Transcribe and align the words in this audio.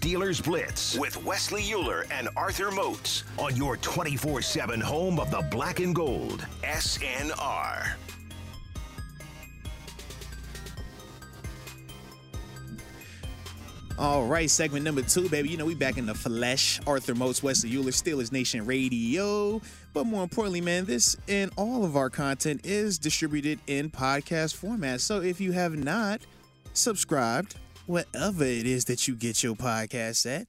Steelers 0.00 0.42
Blitz 0.42 0.96
with 0.98 1.22
Wesley 1.24 1.62
Euler 1.70 2.06
and 2.10 2.30
Arthur 2.34 2.70
Moats 2.70 3.24
on 3.36 3.54
your 3.54 3.76
24 3.76 4.40
7 4.40 4.80
home 4.80 5.20
of 5.20 5.30
the 5.30 5.46
black 5.50 5.78
and 5.78 5.94
gold, 5.94 6.46
SNR. 6.62 7.86
All 13.98 14.24
right, 14.24 14.48
segment 14.48 14.86
number 14.86 15.02
two, 15.02 15.28
baby. 15.28 15.50
You 15.50 15.58
know, 15.58 15.66
we 15.66 15.74
back 15.74 15.98
in 15.98 16.06
the 16.06 16.14
flesh. 16.14 16.80
Arthur 16.86 17.14
Moats, 17.14 17.42
Wesley 17.42 17.76
Euler, 17.76 17.90
Steelers 17.90 18.32
Nation 18.32 18.64
Radio. 18.64 19.60
But 19.92 20.04
more 20.04 20.22
importantly, 20.22 20.62
man, 20.62 20.86
this 20.86 21.14
and 21.28 21.50
all 21.56 21.84
of 21.84 21.98
our 21.98 22.08
content 22.08 22.64
is 22.64 22.98
distributed 22.98 23.60
in 23.66 23.90
podcast 23.90 24.54
format. 24.54 25.02
So 25.02 25.20
if 25.20 25.42
you 25.42 25.52
have 25.52 25.76
not 25.76 26.22
subscribed, 26.72 27.56
whatever 27.86 28.44
it 28.44 28.66
is 28.66 28.84
that 28.86 29.08
you 29.08 29.14
get 29.14 29.42
your 29.42 29.54
podcast 29.54 30.26
at, 30.30 30.46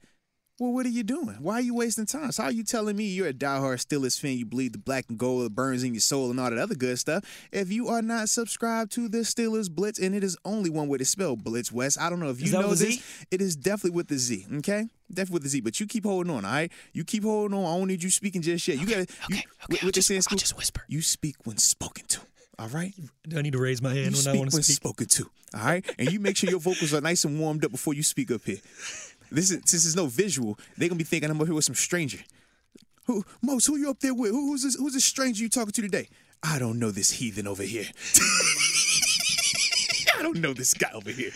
well, 0.59 0.73
what 0.73 0.85
are 0.85 0.89
you 0.89 1.01
doing? 1.01 1.37
Why 1.39 1.55
are 1.55 1.61
you 1.61 1.73
wasting 1.73 2.05
time? 2.05 2.31
So 2.31 2.43
how 2.43 2.49
are 2.49 2.51
you 2.51 2.63
telling 2.63 2.95
me 2.95 3.05
you're 3.05 3.29
a 3.29 3.33
diehard 3.33 3.83
Steelers 3.83 4.19
fan, 4.19 4.37
you 4.37 4.45
bleed 4.45 4.73
the 4.73 4.77
black 4.77 5.05
and 5.09 5.17
gold, 5.17 5.43
it 5.47 5.55
burns 5.55 5.83
in 5.83 5.95
your 5.95 6.01
soul, 6.01 6.29
and 6.29 6.39
all 6.39 6.51
that 6.51 6.59
other 6.59 6.75
good 6.75 6.99
stuff, 6.99 7.23
if 7.51 7.71
you 7.71 7.87
are 7.87 8.03
not 8.03 8.29
subscribed 8.29 8.91
to 8.91 9.09
the 9.09 9.19
Steelers 9.19 9.71
Blitz, 9.71 9.97
and 9.97 10.13
it 10.13 10.23
is 10.23 10.37
only 10.45 10.69
one 10.69 10.87
way 10.87 10.99
to 10.99 11.05
spell 11.05 11.35
Blitz 11.35 11.71
Wes. 11.71 11.97
I 11.97 12.11
don't 12.11 12.19
know 12.19 12.29
if 12.29 12.39
you 12.39 12.51
know 12.51 12.69
this. 12.75 12.79
Z? 12.99 13.01
It 13.31 13.41
is 13.41 13.55
definitely 13.55 13.95
with 13.95 14.07
the 14.09 14.19
Z, 14.19 14.45
okay? 14.57 14.85
Definitely 15.09 15.33
with 15.33 15.43
the 15.43 15.49
Z, 15.49 15.61
but 15.61 15.79
you 15.79 15.87
keep 15.87 16.05
holding 16.05 16.31
on, 16.31 16.45
all 16.45 16.51
right? 16.51 16.71
You 16.93 17.05
keep 17.05 17.23
holding 17.23 17.57
on. 17.57 17.65
I 17.65 17.79
don't 17.79 17.87
need 17.87 18.03
you 18.03 18.11
speaking 18.11 18.43
just 18.43 18.67
yet. 18.67 18.77
You 18.79 18.85
got 18.85 19.07
to, 19.07 19.15
okay, 19.31 19.43
what, 19.67 19.81
I'll 19.83 19.87
they 19.87 19.91
just- 19.93 20.07
say 20.09 20.15
I'll 20.17 20.37
just 20.37 20.55
whisper. 20.55 20.83
You 20.87 21.01
speak 21.01 21.37
when 21.43 21.57
spoken 21.57 22.05
to, 22.09 22.19
all 22.61 22.67
right? 22.69 22.93
Do 23.27 23.37
I 23.37 23.41
need 23.41 23.53
to 23.53 23.59
raise 23.59 23.81
my 23.81 23.93
hand 23.93 24.15
You 24.15 24.21
when 24.23 24.35
I 24.35 24.39
want 24.39 24.51
to 24.51 24.63
speak? 24.63 24.75
spoken 24.75 25.07
to, 25.07 25.29
all 25.57 25.65
right? 25.65 25.85
And 25.97 26.11
you 26.11 26.19
make 26.19 26.37
sure 26.37 26.49
your 26.49 26.59
vocals 26.59 26.93
are 26.93 27.01
nice 27.01 27.25
and 27.25 27.39
warmed 27.39 27.65
up 27.65 27.71
before 27.71 27.93
you 27.95 28.03
speak 28.03 28.29
up 28.31 28.41
here. 28.45 28.57
This 29.31 29.49
is 29.49 29.61
since 29.65 29.83
there's 29.83 29.95
no 29.95 30.05
visual, 30.07 30.59
they're 30.77 30.89
gonna 30.89 30.97
be 30.97 31.03
thinking 31.03 31.29
I'm 31.31 31.39
up 31.41 31.47
here 31.47 31.55
with 31.55 31.65
some 31.65 31.75
stranger. 31.75 32.19
Who 33.05 33.23
Moats, 33.41 33.65
who 33.65 33.77
you 33.77 33.89
up 33.89 33.99
there 33.99 34.13
with? 34.13 34.31
Who, 34.31 34.51
who's 34.51 34.63
this 34.63 34.75
who's 34.75 34.93
this 34.93 35.05
stranger 35.05 35.41
you 35.41 35.49
talking 35.49 35.71
to 35.71 35.81
today? 35.81 36.07
I 36.43 36.59
don't 36.59 36.77
know 36.79 36.91
this 36.91 37.11
heathen 37.11 37.47
over 37.47 37.63
here. 37.63 37.85
I 40.17 40.23
don't 40.23 40.39
know 40.39 40.53
this 40.53 40.73
guy 40.73 40.91
over 40.93 41.09
here. 41.09 41.31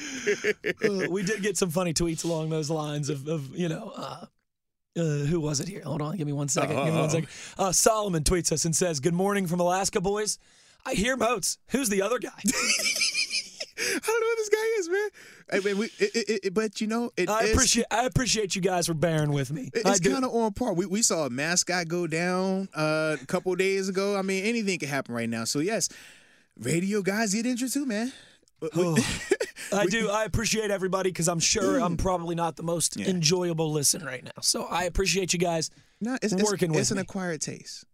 Uh, 0.84 1.08
we 1.10 1.24
did 1.24 1.42
get 1.42 1.58
some 1.58 1.70
funny 1.72 1.94
tweets 1.94 2.24
along 2.24 2.50
those 2.50 2.70
lines 2.70 3.10
of, 3.10 3.28
of 3.28 3.56
you 3.56 3.68
know, 3.70 3.92
uh, 3.96 4.26
uh, 4.98 5.02
who 5.26 5.40
was 5.40 5.60
it 5.60 5.68
here? 5.68 5.82
Hold 5.84 6.02
on, 6.02 6.18
give 6.18 6.28
me 6.28 6.34
one 6.34 6.50
second. 6.50 6.76
Give 6.76 6.94
me 6.94 7.00
one 7.00 7.10
second. 7.10 7.30
Uh, 7.58 7.72
Solomon 7.72 8.24
tweets 8.24 8.52
us 8.52 8.66
and 8.66 8.76
says, 8.76 9.00
"Good 9.00 9.14
morning 9.14 9.48
from 9.48 9.60
Alaska, 9.60 10.02
boys. 10.02 10.38
I 10.86 10.94
hear 10.94 11.18
Moats. 11.18 11.58
Who's 11.70 11.90
the 11.90 12.02
other 12.02 12.20
guy? 12.20 12.30
I 13.78 14.00
don't 14.00 14.22
know 14.22 14.28
who 14.30 14.36
this 14.38 14.50
guy 14.50 14.80
is, 14.80 14.90
man. 14.90 15.10
Hey, 15.52 15.60
man, 15.60 15.78
we, 15.78 15.86
it, 16.00 16.16
it, 16.16 16.40
it, 16.46 16.54
but 16.54 16.80
you 16.80 16.88
know, 16.88 17.12
it 17.18 17.30
I 17.30 17.46
appreciate 17.46 17.86
I 17.92 18.06
appreciate 18.06 18.56
you 18.56 18.62
guys 18.62 18.88
for 18.88 18.94
bearing 18.94 19.32
with 19.32 19.52
me. 19.52 19.70
It's 19.74 20.00
kind 20.00 20.24
of 20.24 20.34
on 20.34 20.54
par. 20.54 20.74
We, 20.74 20.86
we 20.86 21.02
saw 21.02 21.26
a 21.26 21.30
mascot 21.30 21.88
go 21.88 22.08
down 22.08 22.70
uh, 22.74 23.18
a 23.22 23.26
couple 23.26 23.54
days 23.56 23.90
ago. 23.90 24.18
I 24.18 24.22
mean, 24.22 24.46
anything 24.46 24.80
can 24.80 24.90
happen 24.90 25.14
right 25.14 25.30
now. 25.30 25.44
So 25.44 25.60
yes, 25.60 25.90
radio 26.58 27.02
guys 27.02 27.34
get 27.34 27.46
injured 27.46 27.72
too, 27.72 27.86
man. 27.86 28.14
We- 28.76 29.04
I 29.74 29.86
do. 29.88 30.10
I 30.10 30.24
appreciate 30.24 30.72
everybody 30.72 31.10
because 31.10 31.28
I'm 31.28 31.40
sure 31.40 31.80
I'm 31.80 31.98
probably 31.98 32.36
not 32.36 32.56
the 32.56 32.64
most 32.64 32.98
enjoyable 32.98 33.72
listen 33.72 34.06
right 34.06 34.24
now. 34.24 34.32
So 34.42 34.66
I 34.66 34.84
appreciate 34.84 35.34
you 35.34 35.40
guys 35.40 35.70
no, 36.02 36.18
it's, 36.22 36.34
it's, 36.34 36.44
working 36.44 36.72
with 36.72 36.82
it's 36.82 36.92
an 36.92 36.98
acquired 36.98 37.42
taste. 37.42 37.86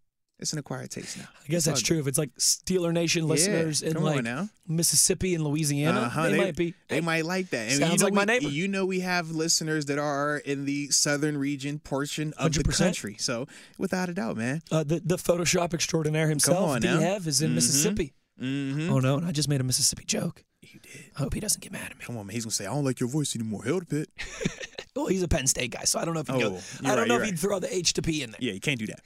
It's 0.41 0.53
an 0.53 0.59
acquired 0.59 0.89
taste 0.89 1.17
now. 1.19 1.25
I 1.43 1.47
guess 1.47 1.65
that's 1.65 1.81
true. 1.83 1.99
If 1.99 2.07
it's 2.07 2.17
like 2.17 2.33
Steeler 2.37 2.91
Nation 2.91 3.27
listeners 3.27 3.81
in 3.83 4.01
like 4.01 4.23
now. 4.23 4.49
Mississippi 4.67 5.35
and 5.35 5.43
Louisiana, 5.43 5.99
Uh-huh, 6.01 6.29
they, 6.29 6.37
might 6.37 6.55
be. 6.55 6.73
They 6.87 6.99
might 7.01 7.25
like 7.25 7.49
that. 7.51 7.69
And 7.69 7.79
Sounds 7.79 7.91
you 7.93 7.97
know 7.99 8.03
like 8.05 8.13
my 8.13 8.21
we- 8.21 8.25
neighbor. 8.39 8.49
You 8.51 8.67
know 8.67 8.85
we 8.85 9.01
have 9.01 9.29
listeners 9.31 9.85
that 9.85 9.99
are 9.99 10.37
in 10.37 10.65
the 10.65 10.89
southern 10.89 11.37
region 11.37 11.77
portion 11.79 12.33
of 12.37 12.53
the 12.53 12.63
100%. 12.63 12.77
country. 12.77 13.15
So 13.19 13.47
without 13.77 14.09
a 14.09 14.13
doubt, 14.13 14.35
man. 14.37 14.61
Uh, 14.71 14.83
the 14.83 14.99
the 15.05 15.17
Photoshop 15.17 15.73
extraordinaire 15.75 16.27
himself, 16.29 16.81
now. 16.81 16.97
DHev, 16.99 17.27
is 17.27 17.41
in 17.41 17.51
Mhm. 17.51 17.55
Mississippi. 17.55 18.13
Mm-hmm. 18.41 18.91
Oh 18.91 18.99
no, 18.99 19.17
and 19.17 19.25
I 19.27 19.31
just 19.31 19.47
made 19.47 19.61
a 19.61 19.63
Mississippi 19.63 20.05
joke. 20.05 20.43
You 20.61 20.79
did. 20.79 21.11
I 21.15 21.19
hope 21.19 21.33
he 21.35 21.39
doesn't 21.39 21.61
get 21.61 21.71
mad 21.71 21.91
at 21.91 21.97
me. 21.99 22.03
Come 22.05 22.17
on, 22.17 22.25
man. 22.25 22.33
He's 22.33 22.45
gonna 22.45 22.51
say, 22.51 22.65
"I 22.65 22.73
don't 22.73 22.85
like 22.85 22.99
your 22.99 23.09
voice 23.09 23.35
anymore." 23.35 23.63
Hell 23.63 23.79
to 23.81 23.85
Pitt. 23.85 24.09
Well, 24.93 25.07
he's 25.07 25.23
a 25.23 25.27
Penn 25.29 25.47
State 25.47 25.71
guy, 25.71 25.83
so 25.85 25.99
I 25.99 26.05
don't 26.05 26.13
know 26.13 26.19
if 26.19 26.27
he'd 26.27 26.35
Oh, 26.43 26.49
go. 26.51 26.59
I 26.83 26.89
don't 26.89 26.97
right, 26.99 27.07
know 27.07 27.15
if 27.21 27.23
he'd 27.23 27.39
throw 27.39 27.59
the 27.59 27.73
H 27.73 27.93
to 27.93 28.01
P 28.01 28.23
in 28.23 28.31
there. 28.31 28.39
Yeah, 28.41 28.51
you 28.51 28.59
can't 28.59 28.77
do 28.77 28.87
that. 28.87 28.99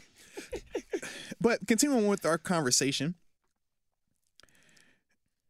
but 1.40 1.66
continuing 1.68 2.08
with 2.08 2.26
our 2.26 2.38
conversation, 2.38 3.16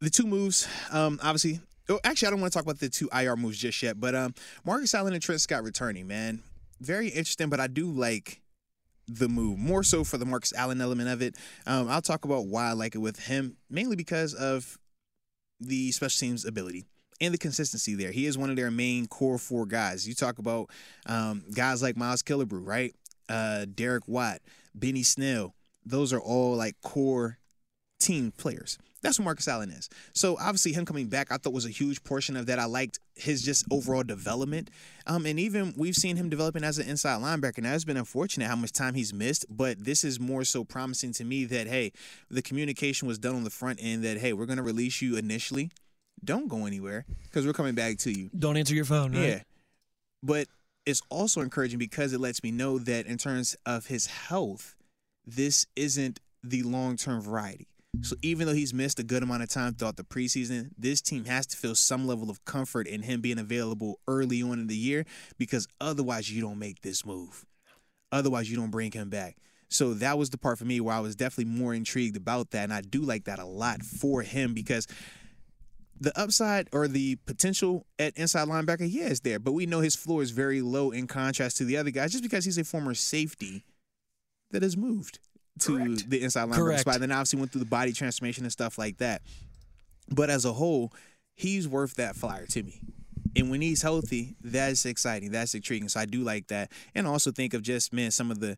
the 0.00 0.10
two 0.10 0.26
moves, 0.26 0.68
um, 0.92 1.18
obviously. 1.22 1.60
Oh, 1.88 2.00
actually, 2.02 2.26
I 2.26 2.30
don't 2.32 2.40
want 2.40 2.52
to 2.52 2.56
talk 2.56 2.64
about 2.64 2.80
the 2.80 2.88
two 2.88 3.08
IR 3.16 3.36
moves 3.36 3.58
just 3.58 3.80
yet. 3.80 4.00
But 4.00 4.16
um, 4.16 4.34
Marcus 4.64 4.92
Allen 4.92 5.12
and 5.12 5.22
Trent 5.22 5.40
Scott 5.40 5.62
returning, 5.62 6.08
man, 6.08 6.42
very 6.80 7.06
interesting. 7.08 7.48
But 7.48 7.60
I 7.60 7.68
do 7.68 7.88
like 7.88 8.40
the 9.08 9.28
move 9.28 9.58
more 9.58 9.82
so 9.82 10.04
for 10.04 10.18
the 10.18 10.26
Marcus 10.26 10.52
Allen 10.54 10.80
element 10.80 11.08
of 11.08 11.22
it. 11.22 11.36
Um, 11.66 11.88
I'll 11.88 12.02
talk 12.02 12.24
about 12.24 12.46
why 12.46 12.68
I 12.68 12.72
like 12.72 12.94
it 12.94 12.98
with 12.98 13.20
him, 13.20 13.56
mainly 13.70 13.96
because 13.96 14.34
of 14.34 14.78
the 15.60 15.92
special 15.92 16.26
teams 16.26 16.44
ability 16.44 16.84
and 17.20 17.32
the 17.32 17.38
consistency 17.38 17.94
there. 17.94 18.10
He 18.10 18.26
is 18.26 18.36
one 18.36 18.50
of 18.50 18.56
their 18.56 18.70
main 18.70 19.06
core 19.06 19.38
four 19.38 19.66
guys. 19.66 20.06
You 20.06 20.14
talk 20.14 20.38
about 20.38 20.70
um, 21.06 21.44
guys 21.54 21.82
like 21.82 21.96
Miles 21.96 22.22
Killebrew, 22.22 22.66
right? 22.66 22.94
Uh, 23.28 23.66
Derek 23.74 24.06
Watt, 24.06 24.40
Benny 24.78 25.02
Snell. 25.02 25.54
Those 25.84 26.12
are 26.12 26.20
all 26.20 26.56
like 26.56 26.76
core 26.82 27.38
team 27.98 28.32
players. 28.36 28.78
That's 29.02 29.18
what 29.18 29.24
Marcus 29.24 29.46
Allen 29.46 29.70
is. 29.70 29.88
So 30.14 30.36
obviously 30.40 30.72
him 30.72 30.84
coming 30.84 31.06
back, 31.06 31.30
I 31.30 31.36
thought 31.36 31.52
was 31.52 31.66
a 31.66 31.70
huge 31.70 32.02
portion 32.02 32.36
of 32.36 32.46
that. 32.46 32.58
I 32.58 32.64
liked 32.64 32.98
his 33.14 33.42
just 33.42 33.64
overall 33.70 34.02
development. 34.02 34.70
Um, 35.06 35.26
and 35.26 35.38
even 35.38 35.74
we've 35.76 35.94
seen 35.94 36.16
him 36.16 36.28
developing 36.28 36.64
as 36.64 36.78
an 36.78 36.88
inside 36.88 37.20
linebacker. 37.20 37.58
Now 37.62 37.74
it's 37.74 37.84
been 37.84 37.96
unfortunate 37.96 38.48
how 38.48 38.56
much 38.56 38.72
time 38.72 38.94
he's 38.94 39.14
missed, 39.14 39.46
but 39.48 39.84
this 39.84 40.02
is 40.02 40.18
more 40.18 40.44
so 40.44 40.64
promising 40.64 41.12
to 41.12 41.24
me 41.24 41.44
that 41.44 41.68
hey, 41.68 41.92
the 42.30 42.42
communication 42.42 43.06
was 43.06 43.18
done 43.18 43.36
on 43.36 43.44
the 43.44 43.50
front 43.50 43.78
end 43.80 44.02
that 44.04 44.18
hey, 44.18 44.32
we're 44.32 44.46
gonna 44.46 44.62
release 44.62 45.00
you 45.00 45.16
initially. 45.16 45.70
Don't 46.24 46.48
go 46.48 46.66
anywhere 46.66 47.04
because 47.24 47.46
we're 47.46 47.52
coming 47.52 47.74
back 47.74 47.98
to 47.98 48.10
you. 48.10 48.30
Don't 48.36 48.56
answer 48.56 48.74
your 48.74 48.86
phone. 48.86 49.12
Right? 49.12 49.28
Yeah. 49.28 49.40
But 50.22 50.48
it's 50.86 51.02
also 51.10 51.40
encouraging 51.40 51.78
because 51.78 52.12
it 52.12 52.20
lets 52.20 52.42
me 52.42 52.52
know 52.52 52.78
that 52.78 53.06
in 53.06 53.18
terms 53.18 53.56
of 53.66 53.86
his 53.86 54.06
health, 54.06 54.76
this 55.26 55.66
isn't 55.74 56.20
the 56.42 56.62
long 56.62 56.96
term 56.96 57.20
variety. 57.20 57.66
So 58.02 58.14
even 58.22 58.46
though 58.46 58.52
he's 58.52 58.74
missed 58.74 58.98
a 59.00 59.02
good 59.02 59.22
amount 59.22 59.42
of 59.42 59.48
time 59.48 59.74
throughout 59.74 59.96
the 59.96 60.04
preseason, 60.04 60.70
this 60.78 61.00
team 61.00 61.24
has 61.24 61.46
to 61.48 61.56
feel 61.56 61.74
some 61.74 62.06
level 62.06 62.30
of 62.30 62.44
comfort 62.44 62.86
in 62.86 63.02
him 63.02 63.20
being 63.20 63.38
available 63.38 64.00
early 64.06 64.42
on 64.42 64.60
in 64.60 64.66
the 64.66 64.76
year 64.76 65.04
because 65.38 65.66
otherwise 65.80 66.30
you 66.30 66.40
don't 66.42 66.58
make 66.58 66.82
this 66.82 67.06
move. 67.06 67.44
Otherwise 68.12 68.50
you 68.50 68.56
don't 68.56 68.70
bring 68.70 68.92
him 68.92 69.08
back. 69.08 69.36
So 69.68 69.94
that 69.94 70.18
was 70.18 70.30
the 70.30 70.38
part 70.38 70.58
for 70.58 70.64
me 70.64 70.80
where 70.80 70.94
I 70.94 71.00
was 71.00 71.16
definitely 71.16 71.52
more 71.52 71.74
intrigued 71.74 72.16
about 72.16 72.50
that. 72.50 72.64
And 72.64 72.72
I 72.72 72.82
do 72.82 73.00
like 73.00 73.24
that 73.24 73.38
a 73.38 73.46
lot 73.46 73.82
for 73.82 74.22
him 74.22 74.54
because 74.54 74.86
the 76.00 76.18
upside 76.18 76.68
or 76.72 76.88
the 76.88 77.16
potential 77.26 77.86
at 77.98 78.16
inside 78.16 78.48
linebacker, 78.48 78.86
yeah, 78.90 79.06
is 79.06 79.20
there. 79.20 79.38
But 79.38 79.52
we 79.52 79.66
know 79.66 79.80
his 79.80 79.96
floor 79.96 80.22
is 80.22 80.30
very 80.30 80.60
low 80.60 80.90
in 80.90 81.06
contrast 81.06 81.56
to 81.58 81.64
the 81.64 81.76
other 81.76 81.90
guys, 81.90 82.12
just 82.12 82.22
because 82.22 82.44
he's 82.44 82.58
a 82.58 82.64
former 82.64 82.94
safety 82.94 83.64
that 84.50 84.62
has 84.62 84.76
moved 84.76 85.18
to 85.60 85.78
Correct. 85.78 86.10
the 86.10 86.22
inside 86.22 86.48
linebacker 86.48 86.56
Correct. 86.56 86.80
spot. 86.80 87.00
Then 87.00 87.12
obviously 87.12 87.38
went 87.38 87.52
through 87.52 87.60
the 87.60 87.66
body 87.66 87.92
transformation 87.92 88.44
and 88.44 88.52
stuff 88.52 88.78
like 88.78 88.98
that. 88.98 89.22
But 90.08 90.30
as 90.30 90.44
a 90.44 90.52
whole, 90.52 90.92
he's 91.34 91.66
worth 91.66 91.94
that 91.94 92.14
flyer 92.14 92.46
to 92.46 92.62
me. 92.62 92.80
And 93.34 93.50
when 93.50 93.60
he's 93.60 93.82
healthy, 93.82 94.36
that's 94.40 94.86
exciting. 94.86 95.30
That's 95.30 95.54
intriguing. 95.54 95.88
So 95.88 96.00
I 96.00 96.06
do 96.06 96.22
like 96.22 96.46
that. 96.48 96.70
And 96.94 97.06
also 97.06 97.30
think 97.30 97.52
of 97.54 97.62
just, 97.62 97.92
man, 97.92 98.10
some 98.10 98.30
of 98.30 98.40
the 98.40 98.56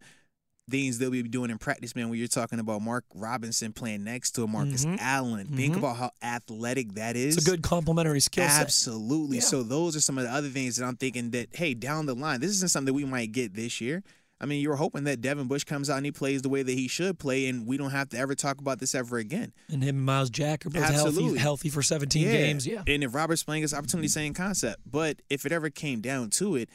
things 0.68 0.98
they'll 0.98 1.10
be 1.10 1.22
doing 1.22 1.50
in 1.50 1.58
practice, 1.58 1.96
man, 1.96 2.08
when 2.08 2.18
you're 2.18 2.28
talking 2.28 2.58
about 2.58 2.82
Mark 2.82 3.04
Robinson 3.14 3.72
playing 3.72 4.04
next 4.04 4.32
to 4.32 4.44
a 4.44 4.46
Marcus 4.46 4.86
Allen. 5.00 5.46
Think 5.46 5.76
about 5.76 5.96
how 5.96 6.10
athletic 6.22 6.94
that 6.94 7.16
is. 7.16 7.34
Mm-hmm. 7.34 7.38
It's 7.38 7.48
a 7.48 7.50
good 7.50 7.62
complementary 7.62 8.20
skill 8.20 8.48
set. 8.48 8.60
Absolutely. 8.60 9.36
Yeah. 9.36 9.42
So 9.42 9.62
those 9.62 9.96
are 9.96 10.00
some 10.00 10.18
of 10.18 10.24
the 10.24 10.30
other 10.30 10.48
things 10.48 10.76
that 10.76 10.84
I'm 10.84 10.96
thinking 10.96 11.30
that, 11.30 11.48
hey, 11.52 11.74
down 11.74 12.06
the 12.06 12.14
line, 12.14 12.40
this 12.40 12.50
isn't 12.50 12.70
something 12.70 12.86
that 12.86 12.94
we 12.94 13.04
might 13.04 13.32
get 13.32 13.54
this 13.54 13.80
year. 13.80 14.02
I 14.40 14.46
mean, 14.46 14.62
you're 14.62 14.76
hoping 14.76 15.04
that 15.04 15.20
Devin 15.20 15.48
Bush 15.48 15.64
comes 15.64 15.90
out 15.90 15.96
and 15.96 16.06
he 16.06 16.12
plays 16.12 16.42
the 16.42 16.48
way 16.48 16.62
that 16.62 16.72
he 16.72 16.86
should 16.86 17.18
play, 17.18 17.48
and 17.48 17.66
we 17.66 17.76
don't 17.76 17.90
have 17.90 18.08
to 18.10 18.18
ever 18.18 18.36
talk 18.36 18.60
about 18.60 18.78
this 18.78 18.94
ever 18.94 19.18
again. 19.18 19.52
And 19.68 19.82
him 19.82 19.96
and 19.96 20.06
Myles 20.06 20.30
Jack 20.30 20.64
are 20.64 20.70
both 20.70 20.84
healthy, 20.84 21.08
Absolutely. 21.08 21.38
healthy 21.40 21.68
for 21.70 21.82
17 21.82 22.22
games. 22.22 22.66
Yeah. 22.66 22.82
And 22.86 23.02
if 23.02 23.14
Robert 23.14 23.36
Spillane 23.36 23.62
his 23.62 23.74
opportunity, 23.74 24.06
same 24.06 24.34
concept. 24.34 24.82
But 24.88 25.22
if 25.28 25.44
it 25.44 25.50
ever 25.50 25.70
came 25.70 26.00
down 26.00 26.30
to 26.30 26.54
it, 26.54 26.68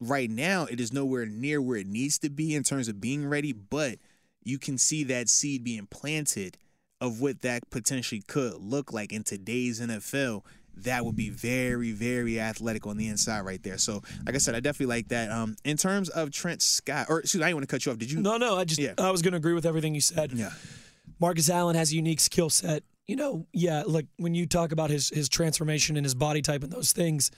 right 0.00 0.30
now 0.30 0.64
it 0.64 0.80
is 0.80 0.92
nowhere 0.92 1.26
near 1.26 1.60
where 1.60 1.76
it 1.78 1.86
needs 1.86 2.18
to 2.20 2.30
be 2.30 2.54
in 2.54 2.62
terms 2.62 2.88
of 2.88 3.00
being 3.00 3.28
ready. 3.28 3.52
But 3.52 3.98
you 4.42 4.58
can 4.58 4.78
see 4.78 5.04
that 5.04 5.28
seed 5.28 5.62
being 5.64 5.86
planted 5.86 6.56
of 7.00 7.20
what 7.20 7.42
that 7.42 7.68
potentially 7.70 8.22
could 8.26 8.54
look 8.54 8.92
like 8.92 9.12
in 9.12 9.22
today's 9.24 9.80
NFL. 9.80 10.44
That 10.76 11.04
would 11.04 11.16
be 11.16 11.28
very, 11.28 11.92
very 11.92 12.40
athletic 12.40 12.86
on 12.86 12.96
the 12.96 13.08
inside 13.08 13.40
right 13.40 13.62
there. 13.62 13.76
So, 13.76 14.02
like 14.24 14.34
I 14.34 14.38
said, 14.38 14.54
I 14.54 14.60
definitely 14.60 14.94
like 14.94 15.08
that. 15.08 15.30
Um, 15.30 15.56
in 15.64 15.76
terms 15.76 16.08
of 16.10 16.30
Trent 16.30 16.62
Scott, 16.62 17.06
or 17.10 17.20
excuse 17.20 17.40
me, 17.40 17.44
I 17.44 17.48
didn't 17.48 17.56
want 17.56 17.68
to 17.68 17.74
cut 17.74 17.84
you 17.84 17.92
off. 17.92 17.98
Did 17.98 18.10
you? 18.10 18.20
No, 18.20 18.36
no, 18.36 18.56
I 18.56 18.64
just 18.64 18.80
Yeah. 18.80 18.94
I 18.96 19.10
was 19.10 19.20
going 19.20 19.32
to 19.32 19.38
agree 19.38 19.52
with 19.52 19.66
everything 19.66 19.94
you 19.94 20.00
said. 20.00 20.32
Yeah. 20.32 20.52
Marcus 21.18 21.50
Allen 21.50 21.76
has 21.76 21.92
a 21.92 21.96
unique 21.96 22.20
skill 22.20 22.48
set. 22.48 22.82
You 23.06 23.16
know, 23.16 23.46
yeah, 23.52 23.82
like 23.86 24.06
when 24.16 24.34
you 24.34 24.46
talk 24.46 24.72
about 24.72 24.88
his 24.88 25.08
his 25.10 25.28
transformation 25.28 25.96
and 25.96 26.06
his 26.06 26.14
body 26.14 26.40
type 26.40 26.62
and 26.62 26.72
those 26.72 26.92
things, 26.92 27.30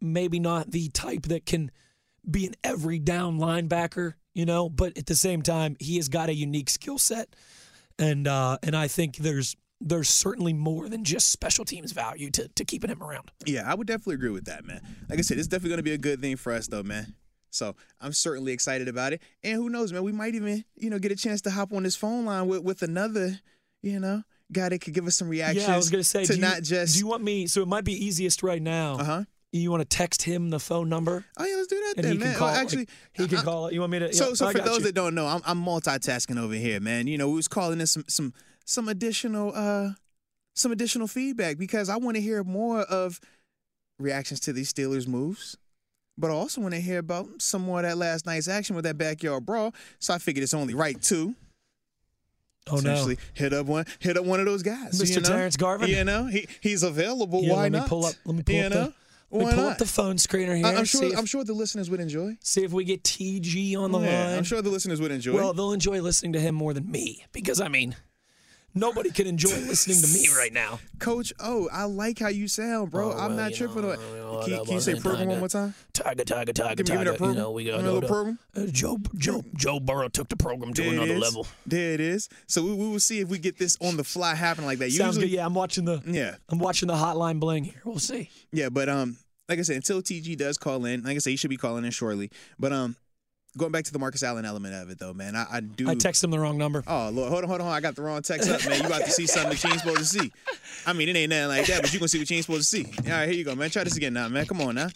maybe 0.00 0.38
not 0.38 0.70
the 0.70 0.88
type 0.90 1.22
that 1.22 1.46
can 1.46 1.70
be 2.30 2.46
an 2.46 2.54
every 2.62 2.98
down 2.98 3.38
linebacker, 3.38 4.14
you 4.34 4.44
know, 4.44 4.68
but 4.68 4.96
at 4.98 5.06
the 5.06 5.14
same 5.16 5.42
time, 5.42 5.76
he 5.80 5.96
has 5.96 6.08
got 6.08 6.28
a 6.28 6.34
unique 6.34 6.70
skill 6.70 6.98
set. 6.98 7.34
And 7.98 8.28
uh 8.28 8.58
and 8.62 8.76
I 8.76 8.88
think 8.88 9.16
there's 9.16 9.56
there's 9.80 10.08
certainly 10.08 10.52
more 10.52 10.88
than 10.88 11.04
just 11.04 11.30
special 11.30 11.64
teams 11.64 11.92
value 11.92 12.30
to, 12.32 12.48
to 12.48 12.64
keeping 12.64 12.90
him 12.90 13.02
around. 13.02 13.30
Yeah, 13.46 13.62
I 13.70 13.74
would 13.74 13.86
definitely 13.86 14.14
agree 14.14 14.30
with 14.30 14.46
that, 14.46 14.64
man. 14.64 14.80
Like 15.08 15.18
I 15.18 15.22
said, 15.22 15.38
it's 15.38 15.46
definitely 15.46 15.70
going 15.70 15.78
to 15.78 15.84
be 15.84 15.92
a 15.92 15.98
good 15.98 16.20
thing 16.20 16.36
for 16.36 16.52
us, 16.52 16.66
though, 16.66 16.82
man. 16.82 17.14
So 17.50 17.76
I'm 18.00 18.12
certainly 18.12 18.52
excited 18.52 18.88
about 18.88 19.12
it. 19.12 19.22
And 19.42 19.54
who 19.54 19.70
knows, 19.70 19.92
man? 19.92 20.02
We 20.02 20.12
might 20.12 20.34
even, 20.34 20.64
you 20.74 20.90
know, 20.90 20.98
get 20.98 21.12
a 21.12 21.16
chance 21.16 21.40
to 21.42 21.50
hop 21.50 21.72
on 21.72 21.84
this 21.84 21.96
phone 21.96 22.24
line 22.24 22.46
with 22.48 22.62
with 22.62 22.82
another, 22.82 23.40
you 23.82 24.00
know, 24.00 24.22
guy 24.52 24.68
that 24.68 24.80
could 24.80 24.94
give 24.94 25.06
us 25.06 25.16
some 25.16 25.28
reactions. 25.28 25.66
Yeah, 25.66 25.74
I 25.74 25.76
was 25.76 25.90
gonna 25.90 26.04
say, 26.04 26.24
to 26.24 26.32
do 26.32 26.38
you, 26.38 26.44
not 26.44 26.62
just. 26.62 26.94
do 26.94 27.00
you 27.00 27.06
want 27.06 27.22
me? 27.22 27.46
So 27.46 27.62
it 27.62 27.68
might 27.68 27.84
be 27.84 27.92
easiest 27.92 28.42
right 28.42 28.60
now. 28.60 28.94
uh 28.94 29.04
huh. 29.04 29.24
You 29.50 29.70
want 29.70 29.80
to 29.80 29.96
text 29.96 30.22
him 30.22 30.50
the 30.50 30.58
phone 30.60 30.90
number, 30.90 31.24
Oh 31.38 31.44
yeah, 31.46 31.56
let's 31.56 31.68
do 31.68 31.76
that 31.76 31.94
and 31.96 32.04
then, 32.04 32.12
he 32.12 32.18
man. 32.18 32.28
can 32.32 32.38
call. 32.38 32.48
Oh, 32.48 32.52
like, 32.52 32.60
actually, 32.60 32.88
he 33.12 33.26
can 33.28 33.38
I- 33.38 33.42
call 33.42 33.66
it. 33.68 33.74
You 33.74 33.80
want 33.80 33.92
me 33.92 33.98
to? 34.00 34.12
So, 34.12 34.28
yeah, 34.28 34.34
so 34.34 34.46
I 34.46 34.52
for 34.52 34.58
those 34.58 34.78
you. 34.78 34.84
that 34.84 34.94
don't 34.94 35.14
know, 35.14 35.26
I'm, 35.26 35.40
I'm 35.46 35.64
multitasking 35.64 36.38
over 36.38 36.52
here, 36.54 36.80
man. 36.80 37.06
You 37.06 37.16
know, 37.16 37.28
we 37.28 37.34
was 37.36 37.48
calling 37.48 37.80
in 37.80 37.86
some 37.86 38.04
some 38.08 38.34
some 38.66 38.88
additional 38.88 39.52
uh 39.54 39.90
some 40.54 40.70
additional 40.72 41.06
feedback 41.06 41.56
because 41.56 41.88
I 41.88 41.96
want 41.96 42.16
to 42.16 42.20
hear 42.20 42.44
more 42.44 42.80
of 42.82 43.20
reactions 43.98 44.40
to 44.40 44.52
these 44.52 44.70
Steelers 44.72 45.08
moves. 45.08 45.56
But 46.18 46.30
I 46.30 46.34
also 46.34 46.60
want 46.60 46.74
to 46.74 46.80
hear 46.80 46.98
about 46.98 47.28
some 47.40 47.62
more 47.62 47.78
of 47.78 47.84
that 47.86 47.96
last 47.96 48.26
night's 48.26 48.48
action 48.48 48.74
with 48.76 48.84
that 48.84 48.98
backyard 48.98 49.46
brawl. 49.46 49.72
So 49.98 50.12
I 50.12 50.18
figured 50.18 50.42
it's 50.42 50.52
only 50.52 50.74
right 50.74 51.00
to 51.02 51.34
oh 52.66 52.72
no, 52.72 52.76
essentially 52.76 53.18
hit 53.34 53.52
up 53.54 53.66
one 53.66 53.86
hit 53.98 54.18
up 54.18 54.24
one 54.26 54.40
of 54.40 54.46
those 54.46 54.62
guys. 54.62 55.00
Mr. 55.00 55.14
You 55.14 55.20
know? 55.22 55.28
Terrence 55.28 55.56
Garvin? 55.56 55.88
You 55.88 56.04
know, 56.04 56.26
he 56.26 56.46
he's 56.60 56.82
available. 56.82 57.42
Yeah, 57.42 57.52
Why 57.54 57.62
let 57.62 57.72
me 57.72 57.78
not? 57.78 57.88
pull 57.88 58.04
up. 58.04 58.14
Let 58.26 58.34
me 58.36 58.42
pull 58.42 58.54
you 58.54 58.62
up 58.64 58.72
know? 58.72 58.84
the. 58.86 58.94
Why 59.30 59.44
me 59.50 59.54
pull 59.54 59.64
not? 59.64 59.72
up 59.72 59.78
the 59.78 59.86
phone 59.86 60.16
screener 60.16 60.56
here. 60.56 60.64
I- 60.66 60.74
I'm 60.76 60.84
sure. 60.84 61.04
if, 61.04 61.18
I'm 61.18 61.26
sure 61.26 61.44
the 61.44 61.52
listeners 61.52 61.90
would 61.90 62.00
enjoy. 62.00 62.36
see 62.42 62.64
if 62.64 62.72
we 62.72 62.84
get 62.84 63.02
TG 63.04 63.76
on 63.76 63.92
the 63.92 63.98
Yeah, 64.00 64.28
line. 64.28 64.38
I'm 64.38 64.44
sure 64.44 64.62
the 64.62 64.70
listeners 64.70 65.00
would 65.00 65.10
enjoy. 65.10 65.34
Well, 65.34 65.52
they'll 65.52 65.72
enjoy 65.72 66.00
listening 66.00 66.32
to 66.34 66.40
him 66.40 66.54
more 66.54 66.72
than 66.72 66.90
me 66.90 67.24
because 67.32 67.60
I 67.60 67.68
mean, 67.68 67.94
nobody 68.78 69.10
can 69.10 69.26
enjoy 69.26 69.48
listening 69.50 70.00
to 70.00 70.06
me 70.08 70.26
right 70.36 70.52
now. 70.52 70.78
Coach 70.98 71.32
O, 71.40 71.68
I 71.72 71.84
like 71.84 72.18
how 72.18 72.28
you 72.28 72.48
sound, 72.48 72.90
bro. 72.90 73.12
Oh, 73.12 73.16
I'm 73.18 73.36
well, 73.36 73.48
not 73.48 73.54
tripping 73.54 73.82
know, 73.82 73.90
on 73.92 73.98
you 74.00 74.16
know, 74.16 74.42
Can, 74.44 74.64
can 74.64 74.74
you 74.74 74.80
say 74.80 74.94
program 75.00 75.28
one 75.28 75.38
more 75.38 75.48
time? 75.48 75.74
Tiger, 75.92 76.24
tiger, 76.24 76.52
tiger, 76.52 76.74
Give 76.82 76.88
me- 76.88 76.94
give 76.94 76.98
me 77.00 77.04
tiger. 77.04 77.10
that 77.12 77.18
program. 77.18 77.36
You 77.36 77.42
know, 77.42 77.50
we 77.52 77.64
got 77.64 77.72
Give 77.76 77.82
me 77.84 77.88
a 77.88 77.92
little 77.92 78.08
program. 78.08 78.38
Uh, 78.56 78.66
Joe, 78.66 78.98
Joe, 79.16 79.42
Joe 79.56 79.80
Burrow 79.80 80.08
took 80.08 80.28
the 80.28 80.36
program 80.36 80.72
to 80.74 80.82
There 80.82 80.92
another 80.92 81.18
level. 81.18 81.46
There 81.66 81.92
it 81.92 82.00
is. 82.00 82.28
So 82.46 82.62
we, 82.62 82.74
we 82.74 82.88
will 82.88 83.00
see 83.00 83.20
if 83.20 83.28
we 83.28 83.38
get 83.38 83.58
this 83.58 83.76
on 83.80 83.96
the 83.96 84.04
fly 84.04 84.34
happening 84.34 84.66
like 84.66 84.78
that. 84.78 84.90
Sounds 84.92 85.16
Usually, 85.16 85.30
good. 85.30 85.36
Yeah, 85.36 85.46
I'm 85.46 85.54
watching 85.54 85.84
the. 85.84 86.02
yeah, 86.06 86.36
I'm 86.48 86.58
watching 86.58 86.88
the 86.88 86.94
hotline 86.94 87.40
bling 87.40 87.64
here. 87.64 87.80
We'll 87.84 87.98
see. 87.98 88.30
yeah. 88.52 88.68
But 88.68 88.88
um, 88.88 89.16
like 89.48 89.58
I 89.58 89.62
said, 89.62 89.76
until 89.76 90.02
TG 90.02 90.36
does 90.36 90.58
call 90.58 90.84
in, 90.84 91.02
like 91.02 91.16
I 91.16 91.18
said, 91.18 91.30
he 91.30 91.36
should 91.36 91.50
be 91.50 91.56
calling 91.56 91.84
in 91.84 91.90
shortly. 91.90 92.30
But 92.58 92.72
um, 92.72 92.96
going 93.58 93.72
back 93.72 93.84
to 93.84 93.92
the 93.92 93.98
Marcus 93.98 94.22
Allen 94.22 94.46
element 94.46 94.74
of 94.74 94.88
it, 94.88 94.98
though, 94.98 95.12
man, 95.12 95.36
I, 95.36 95.46
I 95.50 95.60
do. 95.60 95.88
I 95.90 95.94
texted 95.94 96.24
him 96.24 96.30
the 96.30 96.38
wrong 96.38 96.56
number. 96.56 96.82
Oh 96.86 97.10
Lord, 97.12 97.30
hold 97.30 97.44
on, 97.44 97.50
hold 97.50 97.60
on. 97.60 97.66
I 97.68 97.80
got 97.80 97.94
the 97.94 98.02
wrong 98.02 98.22
text 98.22 98.48
up, 98.48 98.64
man. 98.66 98.80
You 98.80 98.86
about 98.86 99.04
to 99.04 99.10
see 99.10 99.26
something 99.26 99.50
that 99.50 99.62
you 99.62 99.70
ain't 99.70 99.80
supposed 99.80 99.98
to 99.98 100.04
see. 100.04 100.32
I 100.86 100.94
mean, 100.94 101.10
it 101.10 101.16
ain't 101.16 101.28
nothing 101.30 101.48
like 101.48 101.66
that, 101.66 101.82
but 101.82 101.92
you 101.92 101.98
gonna 101.98 102.08
see 102.08 102.18
what 102.18 102.30
you 102.30 102.36
ain't 102.36 102.46
supposed 102.46 102.70
to 102.70 102.76
see. 102.78 103.10
All 103.10 103.18
right, 103.18 103.28
here 103.28 103.36
you 103.36 103.44
go, 103.44 103.54
man. 103.54 103.68
Try 103.68 103.84
this 103.84 103.96
again 103.96 104.14
now, 104.14 104.28
man. 104.28 104.46
Come 104.46 104.62
on 104.62 104.76
now. 104.76 104.88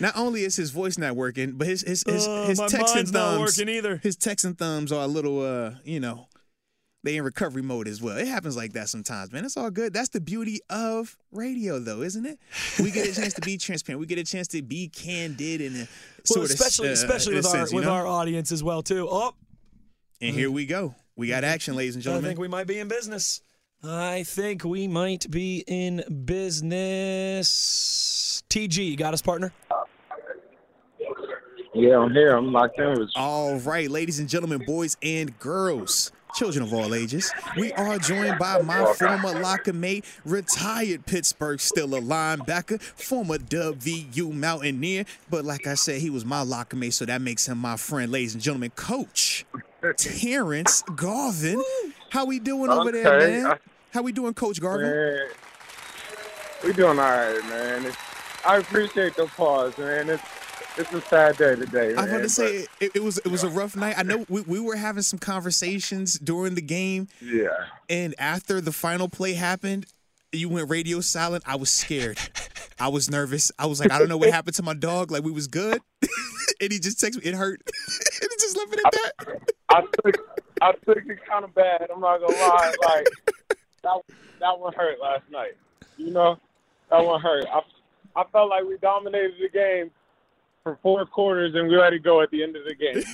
Not 0.00 0.16
only 0.16 0.42
is 0.44 0.56
his 0.56 0.70
voice 0.70 0.96
not 0.98 1.16
working, 1.16 1.52
but 1.52 1.66
his 1.66 1.82
his 1.82 2.04
his, 2.06 2.26
Uh, 2.26 2.46
his 2.46 2.58
text 2.58 2.74
and 2.74 2.94
mind's 2.94 3.12
not 3.12 3.34
thumbs 3.36 3.58
working 3.58 3.74
either. 3.74 3.96
His 4.02 4.16
text 4.16 4.44
and 4.44 4.56
thumbs 4.56 4.92
are 4.92 5.02
a 5.04 5.06
little, 5.08 5.40
uh, 5.44 5.74
you 5.84 6.00
know, 6.00 6.26
they 7.04 7.16
in 7.16 7.22
recovery 7.24 7.62
mode 7.62 7.86
as 7.88 8.02
well. 8.02 8.16
It 8.16 8.26
happens 8.26 8.56
like 8.56 8.72
that 8.72 8.88
sometimes, 8.88 9.30
man. 9.32 9.44
It's 9.44 9.56
all 9.56 9.70
good. 9.70 9.92
That's 9.92 10.08
the 10.08 10.20
beauty 10.20 10.60
of 10.68 11.16
radio, 11.30 11.78
though, 11.78 12.02
isn't 12.02 12.26
it? 12.26 12.38
We 12.82 12.90
get 12.90 13.08
a 13.08 13.14
chance 13.14 13.34
to 13.34 13.40
be 13.40 13.56
transparent. 13.56 14.00
We 14.00 14.06
get 14.06 14.18
a 14.18 14.24
chance 14.24 14.48
to 14.48 14.62
be 14.62 14.88
candid 14.88 15.60
and 15.60 15.74
Well, 15.76 15.86
sort 16.24 16.44
of, 16.46 16.50
especially 16.50 16.88
uh, 16.88 16.92
especially 16.92 17.36
with 17.36 17.46
our 17.46 17.52
sense, 17.52 17.70
you 17.72 17.76
with 17.76 17.84
know? 17.84 17.92
our 17.92 18.06
audience 18.06 18.50
as 18.52 18.64
well 18.64 18.82
too. 18.82 19.06
Oh, 19.10 19.34
And 20.20 20.34
here 20.34 20.50
we 20.50 20.66
go. 20.66 20.94
We 21.16 21.28
got 21.28 21.44
action, 21.44 21.76
ladies 21.76 21.94
and 21.94 22.02
gentlemen. 22.02 22.24
I 22.26 22.28
think 22.30 22.40
we 22.40 22.48
might 22.48 22.66
be 22.66 22.78
in 22.80 22.88
business. 22.88 23.42
I 23.82 24.24
think 24.24 24.64
we 24.64 24.88
might 24.88 25.30
be 25.30 25.62
in 25.66 26.02
business. 27.18 28.42
TG, 28.50 28.76
you 28.90 28.96
got 28.96 29.14
us, 29.14 29.22
partner? 29.22 29.52
Yeah, 31.74 31.98
I'm 31.98 32.12
here. 32.12 32.34
I'm 32.36 32.52
locked 32.52 32.78
in. 32.78 33.08
All 33.14 33.58
right, 33.60 33.88
ladies 33.90 34.18
and 34.18 34.28
gentlemen, 34.28 34.62
boys 34.66 34.96
and 35.02 35.38
girls, 35.38 36.10
children 36.38 36.62
of 36.62 36.72
all 36.72 36.94
ages, 36.94 37.32
we 37.56 37.72
are 37.72 37.98
joined 37.98 38.38
by 38.38 38.62
my 38.62 38.84
former 38.94 39.40
locker 39.40 39.72
mate, 39.72 40.04
retired 40.24 41.04
Pittsburgh 41.04 41.58
Steelers 41.58 42.06
linebacker, 42.06 42.80
former 42.80 43.38
WVU 43.38 44.32
Mountaineer. 44.32 45.04
But 45.28 45.44
like 45.44 45.66
I 45.66 45.74
said, 45.74 46.00
he 46.00 46.10
was 46.10 46.24
my 46.24 46.42
locker 46.42 46.76
mate, 46.76 46.94
so 46.94 47.04
that 47.06 47.20
makes 47.20 47.48
him 47.48 47.58
my 47.58 47.76
friend, 47.76 48.12
ladies 48.12 48.34
and 48.34 48.42
gentlemen, 48.42 48.70
Coach 48.76 49.46
Terrence 49.96 50.82
Garvin. 50.94 51.60
How 52.10 52.24
we 52.24 52.38
doing 52.38 52.70
over 52.70 52.92
there, 52.92 53.18
man? 53.18 53.58
How 53.92 54.02
we 54.02 54.12
doing, 54.12 54.32
Coach 54.32 54.60
Garvin? 54.60 54.90
Man, 54.90 55.18
we 56.64 56.72
doing 56.72 57.00
all 57.00 57.04
right, 57.04 57.42
man. 57.48 57.84
It's, 57.84 57.96
I 58.46 58.58
appreciate 58.58 59.16
the 59.16 59.26
pause, 59.26 59.76
man. 59.76 60.08
It's 60.08 60.22
it's 60.78 60.92
a 60.92 61.00
sad 61.00 61.36
day 61.36 61.56
today. 61.56 61.94
I 61.94 62.02
was 62.02 62.10
about 62.10 62.22
to 62.22 62.28
say 62.28 62.66
it, 62.80 62.92
it 62.94 63.02
was 63.02 63.18
it 63.18 63.28
was 63.28 63.42
a 63.42 63.48
rough 63.48 63.76
night. 63.76 63.98
I 63.98 64.02
know 64.02 64.24
we, 64.28 64.42
we 64.42 64.60
were 64.60 64.76
having 64.76 65.02
some 65.02 65.18
conversations 65.18 66.18
during 66.18 66.54
the 66.54 66.62
game, 66.62 67.08
yeah. 67.20 67.48
and 67.88 68.14
after 68.18 68.60
the 68.60 68.72
final 68.72 69.08
play 69.08 69.34
happened, 69.34 69.86
you 70.32 70.48
went 70.48 70.70
radio 70.70 71.00
silent. 71.00 71.44
I 71.46 71.56
was 71.56 71.70
scared. 71.70 72.18
I 72.78 72.88
was 72.88 73.10
nervous. 73.10 73.50
I 73.58 73.66
was 73.66 73.80
like, 73.80 73.90
I 73.90 73.98
don't 73.98 74.08
know 74.08 74.16
what 74.16 74.30
happened 74.30 74.54
to 74.56 74.62
my 74.62 74.74
dog. 74.74 75.10
Like 75.10 75.24
we 75.24 75.32
was 75.32 75.48
good, 75.48 75.80
and 76.60 76.72
he 76.72 76.78
just 76.78 76.98
texted 76.98 77.24
me. 77.24 77.30
It 77.30 77.34
hurt, 77.34 77.60
and 77.66 78.30
he 78.30 78.36
just 78.38 78.56
left 78.56 78.72
it 78.72 78.80
at 78.86 78.92
that. 78.92 79.40
I 79.68 79.80
took 79.80 80.38
I 80.62 80.72
took 80.72 80.98
it 80.98 81.18
kind 81.28 81.44
of 81.44 81.54
bad. 81.54 81.88
I'm 81.92 82.00
not 82.00 82.20
gonna 82.20 82.36
lie. 82.36 82.74
Like 82.86 83.08
that 83.82 84.00
that 84.40 84.58
one 84.58 84.72
hurt 84.74 85.00
last 85.00 85.24
night. 85.30 85.56
You 85.96 86.12
know, 86.12 86.38
that 86.90 87.04
one 87.04 87.20
hurt. 87.20 87.46
I 87.52 87.62
I 88.14 88.24
felt 88.32 88.50
like 88.50 88.64
we 88.64 88.78
dominated 88.78 89.34
the 89.40 89.48
game 89.48 89.90
for 90.68 90.78
four 90.82 91.06
quarters 91.06 91.54
and 91.54 91.68
we 91.68 91.76
let 91.76 91.92
it 91.92 92.02
go 92.02 92.20
at 92.20 92.30
the 92.30 92.42
end 92.42 92.56
of 92.56 92.64
the 92.64 92.74
game. 92.74 93.02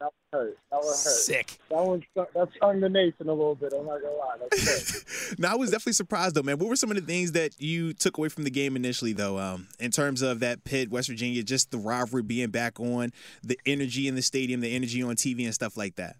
That 0.00 0.12
one 0.30 0.40
hurt. 0.40 0.58
That 0.70 0.76
one 0.76 0.86
hurt. 0.86 0.94
Sick. 0.94 1.58
That 1.70 1.84
one 1.84 2.04
that 2.14 2.48
stung 2.56 2.78
the 2.78 2.88
nation 2.88 3.28
a 3.28 3.32
little 3.32 3.56
bit. 3.56 3.72
I'm 3.76 3.84
not 3.84 4.00
gonna 4.00 4.14
lie. 4.14 4.36
That's 4.38 5.34
good. 5.34 5.44
I 5.44 5.56
was 5.56 5.72
definitely 5.72 5.94
surprised 5.94 6.36
though, 6.36 6.44
man. 6.44 6.58
What 6.58 6.68
were 6.68 6.76
some 6.76 6.90
of 6.92 6.94
the 6.94 7.02
things 7.02 7.32
that 7.32 7.60
you 7.60 7.92
took 7.94 8.16
away 8.16 8.28
from 8.28 8.44
the 8.44 8.50
game 8.50 8.76
initially, 8.76 9.12
though, 9.12 9.40
um, 9.40 9.66
in 9.80 9.90
terms 9.90 10.22
of 10.22 10.38
that 10.38 10.62
pit, 10.62 10.88
West 10.88 11.08
Virginia, 11.08 11.42
just 11.42 11.72
the 11.72 11.78
rivalry 11.78 12.22
being 12.22 12.50
back 12.50 12.78
on, 12.78 13.10
the 13.42 13.58
energy 13.66 14.06
in 14.06 14.14
the 14.14 14.22
stadium, 14.22 14.60
the 14.60 14.72
energy 14.72 15.02
on 15.02 15.16
TV, 15.16 15.44
and 15.46 15.52
stuff 15.54 15.76
like 15.76 15.96
that? 15.96 16.14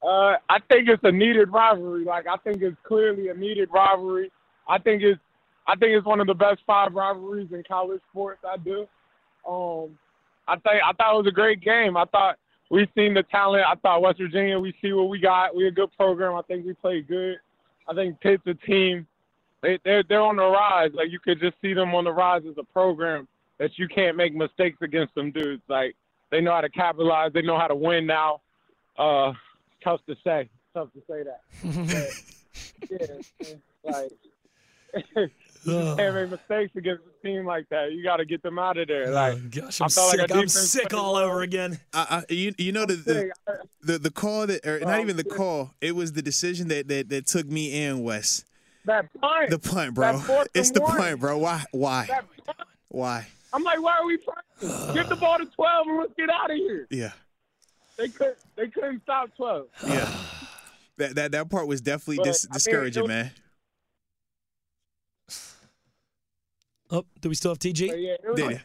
Uh, 0.00 0.36
I 0.48 0.60
think 0.68 0.88
it's 0.88 1.02
a 1.02 1.10
needed 1.10 1.50
rivalry. 1.50 2.04
Like 2.04 2.28
I 2.28 2.36
think 2.36 2.62
it's 2.62 2.76
clearly 2.84 3.30
a 3.30 3.34
needed 3.34 3.68
rivalry. 3.72 4.30
I 4.68 4.78
think 4.78 5.02
it's 5.02 5.20
I 5.68 5.76
think 5.76 5.92
it's 5.92 6.06
one 6.06 6.18
of 6.18 6.26
the 6.26 6.34
best 6.34 6.60
five 6.66 6.94
rivalries 6.94 7.48
in 7.52 7.62
college 7.68 8.00
sports. 8.10 8.40
I 8.42 8.56
do. 8.56 8.88
Um, 9.46 9.98
I 10.48 10.54
think 10.54 10.82
I 10.82 10.92
thought 10.94 11.14
it 11.14 11.18
was 11.18 11.26
a 11.28 11.32
great 11.32 11.60
game. 11.60 11.94
I 11.96 12.06
thought 12.06 12.38
we 12.70 12.88
seen 12.96 13.12
the 13.12 13.22
talent. 13.24 13.64
I 13.68 13.74
thought 13.76 14.00
West 14.00 14.18
Virginia. 14.18 14.58
We 14.58 14.74
see 14.80 14.92
what 14.94 15.10
we 15.10 15.20
got. 15.20 15.54
We 15.54 15.68
a 15.68 15.70
good 15.70 15.90
program. 15.94 16.34
I 16.34 16.42
think 16.42 16.64
we 16.64 16.72
played 16.72 17.06
good. 17.06 17.36
I 17.86 17.94
think 17.94 18.18
Pitt's 18.20 18.42
a 18.46 18.54
team. 18.54 19.06
They 19.62 19.78
they're 19.84 20.02
they're 20.02 20.22
on 20.22 20.36
the 20.36 20.46
rise. 20.46 20.90
Like 20.94 21.10
you 21.10 21.20
could 21.20 21.38
just 21.38 21.56
see 21.60 21.74
them 21.74 21.94
on 21.94 22.04
the 22.04 22.12
rise 22.12 22.42
as 22.48 22.56
a 22.56 22.64
program 22.64 23.28
that 23.58 23.72
you 23.76 23.88
can't 23.88 24.16
make 24.16 24.34
mistakes 24.34 24.78
against 24.80 25.14
them 25.14 25.32
dudes. 25.32 25.62
Like 25.68 25.96
they 26.30 26.40
know 26.40 26.52
how 26.52 26.62
to 26.62 26.70
capitalize. 26.70 27.32
They 27.34 27.42
know 27.42 27.58
how 27.58 27.66
to 27.66 27.74
win 27.74 28.06
now. 28.06 28.40
Uh, 28.98 29.32
tough 29.84 30.00
to 30.06 30.16
say. 30.24 30.48
Tough 30.72 30.88
to 30.94 31.02
say 31.08 31.24
that. 31.24 31.42
but, 32.80 32.90
yeah, 32.90 33.54
like 33.84 34.12
you 35.64 35.94
can't 35.96 36.14
make 36.14 36.30
mistakes 36.30 36.76
against 36.76 37.02
a 37.04 37.26
team 37.26 37.44
like 37.46 37.68
that. 37.70 37.92
You 37.92 38.02
got 38.02 38.16
to 38.18 38.24
get 38.24 38.42
them 38.42 38.58
out 38.58 38.76
of 38.78 38.88
there. 38.88 39.08
Oh, 39.08 39.12
like, 39.12 39.34
oh, 39.34 39.40
gosh, 39.50 39.80
I 39.80 39.84
I'm 39.84 39.90
felt 39.90 40.10
sick. 40.12 40.30
our 40.30 40.38
I'm 40.38 40.48
sick 40.48 40.94
all 40.94 41.16
over 41.16 41.42
again. 41.42 41.78
I, 41.92 42.24
I, 42.28 42.32
you, 42.32 42.54
you 42.58 42.72
know 42.72 42.86
the, 42.86 42.94
the 42.96 43.32
the 43.82 43.98
the 43.98 44.10
call 44.10 44.46
that, 44.46 44.66
or 44.66 44.80
not 44.80 45.00
even 45.00 45.16
the 45.16 45.24
call. 45.24 45.70
It 45.80 45.94
was 45.96 46.12
the 46.12 46.22
decision 46.22 46.68
that 46.68 46.88
that, 46.88 47.08
that 47.10 47.26
took 47.26 47.46
me 47.46 47.84
and 47.84 48.02
Wes. 48.04 48.44
that 48.84 49.06
punt. 49.20 49.50
The 49.50 49.58
punt, 49.58 49.94
bro. 49.94 50.22
It's 50.54 50.70
the 50.70 50.80
one. 50.80 50.96
punt, 50.96 51.20
bro. 51.20 51.38
Why? 51.38 51.64
Why? 51.72 52.08
Why? 52.88 53.26
I'm 53.52 53.62
like, 53.62 53.80
why 53.82 53.96
are 53.98 54.06
we 54.06 54.18
punting? 54.18 54.94
Give 54.94 55.08
the 55.08 55.16
ball 55.16 55.38
to 55.38 55.46
12 55.46 55.86
and 55.86 55.98
let's 55.98 56.12
get 56.18 56.28
out 56.30 56.50
of 56.50 56.56
here. 56.56 56.86
Yeah, 56.90 57.12
They 57.96 58.08
could 58.08 58.34
they 58.56 58.68
couldn't 58.68 59.02
stop 59.02 59.34
12. 59.36 59.66
yeah. 59.86 60.12
that 60.98 61.14
that 61.14 61.32
that 61.32 61.48
part 61.50 61.66
was 61.66 61.80
definitely 61.80 62.16
But, 62.18 62.24
dis- 62.24 62.44
I 62.44 62.48
mean, 62.48 62.54
discouraging, 62.54 63.02
was- 63.04 63.08
man. 63.08 63.30
Oh, 66.90 67.04
do 67.20 67.28
we 67.28 67.34
still 67.34 67.50
have 67.50 67.58
TG? 67.58 67.88
But 67.88 68.00
yeah, 68.00 68.12
it 68.12 68.20
was 68.24 68.40
like, 68.40 68.60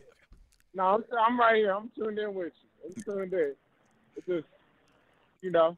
no, 0.73 0.83
I'm, 0.83 1.03
I'm 1.19 1.39
right 1.39 1.57
here. 1.57 1.71
I'm 1.71 1.89
tuned 1.95 2.17
in 2.19 2.33
with 2.33 2.53
you. 2.61 2.95
I'm 2.97 3.03
tuned 3.03 3.33
in. 3.33 3.53
It's 4.15 4.27
just, 4.27 4.47
you 5.41 5.51
know, 5.51 5.77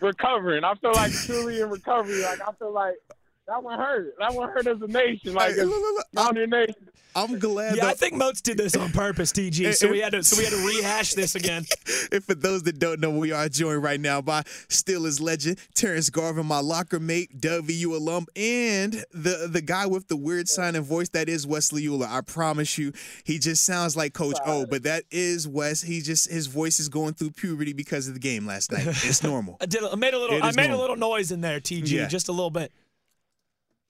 recovering. 0.00 0.64
I 0.64 0.74
feel 0.74 0.92
like 0.92 1.12
truly 1.12 1.60
in 1.60 1.70
recovery. 1.70 2.22
Like 2.22 2.40
I 2.46 2.52
feel 2.52 2.72
like 2.72 2.96
that 3.46 3.62
one 3.62 3.78
hurt. 3.78 4.14
That 4.18 4.34
one 4.34 4.48
hurt 4.50 4.66
as 4.66 4.80
a 4.80 4.86
nation. 4.86 5.34
Like 5.34 5.54
Hey, 5.54 5.60
as 5.60 5.66
look, 5.68 5.76
look, 5.80 5.96
look. 5.96 6.06
not 6.12 6.34
your 6.36 6.46
nation. 6.46 6.74
I'm 7.16 7.38
glad. 7.38 7.76
Yeah, 7.76 7.86
I 7.86 7.94
think 7.94 8.14
Moats 8.14 8.40
did 8.40 8.58
this 8.58 8.74
on 8.74 8.90
purpose, 8.90 9.30
TG. 9.32 9.72
So 9.76 9.88
we 9.88 10.00
had 10.00 10.12
to 10.12 10.24
so 10.24 10.36
we 10.36 10.42
had 10.44 10.52
to 10.52 10.66
rehash 10.66 11.12
this 11.14 11.34
again. 11.40 11.64
and 12.10 12.24
for 12.24 12.34
those 12.34 12.64
that 12.64 12.80
don't 12.80 12.98
know, 12.98 13.10
we 13.10 13.30
are 13.30 13.48
joined 13.48 13.84
right 13.84 14.00
now 14.00 14.20
by 14.20 14.42
Steelers 14.68 15.20
legend 15.20 15.58
Terrence 15.74 16.10
Garvin, 16.10 16.44
my 16.46 16.58
locker 16.58 16.98
mate, 16.98 17.40
WVU 17.40 17.86
alum, 17.94 18.26
and 18.34 19.04
the 19.12 19.48
the 19.48 19.60
guy 19.62 19.86
with 19.86 20.08
the 20.08 20.16
weird 20.16 20.48
sounding 20.48 20.82
voice 20.82 21.08
that 21.10 21.28
is 21.28 21.46
Wesley 21.46 21.86
Euler. 21.86 22.08
I 22.10 22.20
promise 22.22 22.78
you, 22.78 22.92
he 23.22 23.38
just 23.38 23.64
sounds 23.64 23.96
like 23.96 24.12
Coach 24.12 24.38
O, 24.44 24.66
but 24.66 24.82
that 24.82 25.04
is 25.12 25.46
Wes. 25.46 25.82
He 25.82 26.00
just 26.00 26.28
his 26.30 26.46
voice 26.48 26.80
is 26.80 26.88
going 26.88 27.14
through 27.14 27.30
puberty 27.32 27.72
because 27.74 28.08
of 28.08 28.14
the 28.14 28.20
game 28.20 28.44
last 28.44 28.72
night. 28.72 28.86
It's 28.86 29.22
normal. 29.22 29.56
I 29.60 29.66
did. 29.66 29.84
I 29.84 29.94
made 29.94 30.14
a 30.14 30.18
little. 30.18 30.36
It 30.38 30.42
I 30.42 30.48
is 30.48 30.56
made 30.56 30.70
a 30.70 30.76
little 30.76 30.96
noise 30.96 31.30
in 31.30 31.42
there, 31.42 31.60
TG, 31.60 31.88
Yeah. 31.90 32.06
just 32.08 32.28
a 32.28 32.32
little 32.32 32.50
bit. 32.50 32.72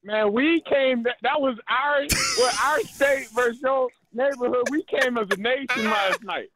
Man, 0.04 0.32
we 0.32 0.60
came. 0.68 1.02
That, 1.04 1.16
that 1.22 1.40
was 1.40 1.56
our 1.66 2.06
well, 2.38 2.54
our 2.62 2.80
state 2.80 3.28
versus 3.34 3.60
your 3.62 3.88
neighborhood. 4.12 4.68
We 4.70 4.84
came 4.84 5.16
as 5.16 5.26
a 5.30 5.36
nation 5.36 5.84
last 5.84 6.22
night. 6.22 6.50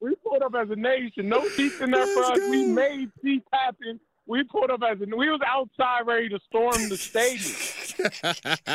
We 0.00 0.14
pulled 0.16 0.42
up 0.42 0.54
as 0.54 0.70
a 0.70 0.76
nation. 0.76 1.28
No 1.28 1.46
seats 1.48 1.80
in 1.80 1.90
there 1.90 2.06
for 2.06 2.22
us. 2.24 2.38
We 2.38 2.66
made 2.66 3.10
seats 3.20 3.46
happen. 3.52 3.98
We 4.26 4.44
pulled 4.44 4.70
up 4.70 4.80
as 4.88 5.00
a. 5.00 5.16
We 5.16 5.28
was 5.28 5.40
outside 5.44 6.06
ready 6.06 6.28
to 6.28 6.38
storm 6.48 6.88
the 6.88 6.96
stadium. 6.96 7.52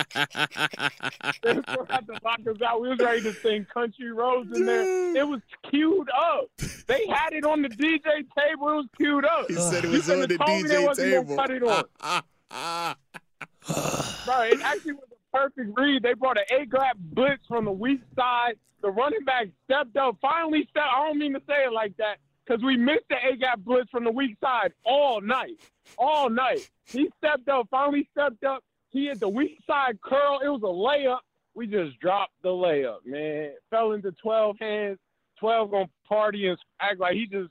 They 1.44 1.54
gonna 1.54 1.86
have 1.90 2.10
lock 2.24 2.40
us 2.48 2.62
out. 2.66 2.82
We 2.82 2.90
was 2.90 3.00
ready 3.00 3.22
to 3.22 3.34
sing 3.34 3.66
country 3.74 4.12
roads 4.12 4.50
in 4.56 4.66
there. 4.66 5.16
It 5.16 5.28
was 5.28 5.42
queued 5.70 6.10
up. 6.10 6.46
They 6.88 7.06
had 7.08 7.34
it 7.34 7.44
on 7.46 7.62
the 7.62 7.70
DJ 7.70 8.02
table. 8.04 8.70
It 8.70 8.76
was 8.76 8.86
queued 8.98 9.26
up. 9.26 9.48
he 9.48 9.56
said 9.56 9.86
it 9.86 9.90
was 9.92 10.06
couldn't 10.06 10.24
on 10.24 10.28
the 10.28 10.38
have 10.38 10.48
told 10.48 10.62
me 10.64 10.68
they 10.70 10.86
DJ 10.86 10.96
table. 10.96 11.36
cut 11.36 11.52
it 11.52 11.64
on. 11.64 12.96
Bro, 14.26 14.42
it 14.42 14.62
actually 14.62 14.94
was 14.94 15.08
a 15.12 15.38
perfect 15.38 15.72
read. 15.78 16.04
They 16.04 16.14
brought 16.14 16.38
an 16.38 16.46
A-gap 16.60 16.98
blitz 16.98 17.46
from 17.48 17.66
the 17.66 17.72
weak 17.72 18.02
side. 18.16 18.56
The 18.82 18.90
running 18.90 19.24
back 19.26 19.48
stepped 19.66 19.96
up. 19.98 20.18
Finally 20.22 20.68
stepped. 20.70 20.88
I 20.96 21.08
don't 21.08 21.20
mean 21.20 21.34
to 21.34 21.42
say 21.48 21.66
it 21.66 21.74
like 21.74 21.96
that 21.98 22.18
because 22.46 22.64
we 22.64 22.78
missed 22.78 23.06
the 23.10 23.18
A-gap 23.32 23.60
blitz 23.60 23.90
from 23.90 24.04
the 24.06 24.12
weak 24.12 24.38
side 24.42 24.74
all 24.86 25.22
night. 25.22 25.60
All 25.98 26.30
night. 26.30 26.70
He 26.86 27.10
stepped 27.18 27.48
up. 27.50 27.68
Finally 27.70 28.08
stepped 28.12 28.44
up. 28.44 28.64
He 28.90 29.06
hit 29.06 29.20
the 29.20 29.30
weak 29.30 29.60
side 29.68 30.00
curl. 30.02 30.40
It 30.44 30.50
was 30.50 30.62
a 30.64 30.66
layup. 30.66 31.20
We 31.54 31.68
just 31.68 32.00
dropped 32.00 32.34
the 32.42 32.50
layup, 32.50 33.06
man. 33.06 33.52
Fell 33.70 33.92
into 33.92 34.12
12 34.14 34.58
hands. 34.60 34.98
12 35.40 35.72
gonna 35.72 35.90
party 36.08 36.48
and 36.48 36.58
act 36.82 37.00
like 37.00 37.14
he 37.14 37.26
just. 37.26 37.50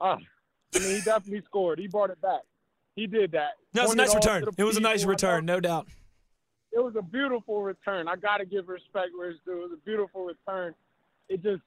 Uh, 0.00 0.16
I 0.74 0.78
mean, 0.78 0.96
he 0.96 1.00
definitely 1.00 1.42
scored. 1.44 1.78
He 1.78 1.88
brought 1.88 2.10
it 2.10 2.20
back. 2.20 2.40
He 2.98 3.06
did 3.06 3.32
that. 3.32 3.50
That 3.74 3.84
was 3.84 3.92
a 3.92 3.96
nice 3.96 4.14
return. 4.14 4.44
It 4.56 4.64
was 4.64 4.76
a 4.76 4.80
nice 4.80 5.04
return, 5.04 5.44
no 5.46 5.60
doubt. 5.60 5.86
it 6.72 6.80
was 6.82 6.94
a 6.96 7.02
beautiful 7.02 7.62
return. 7.62 8.08
I 8.08 8.16
got 8.16 8.38
to 8.38 8.44
give 8.44 8.68
respect 8.68 9.10
where 9.16 9.30
it's 9.30 9.38
due. 9.44 9.52
It 9.52 9.70
was 9.70 9.72
a 9.72 9.84
beautiful 9.84 10.24
return. 10.24 10.74
It 11.28 11.42
just, 11.42 11.62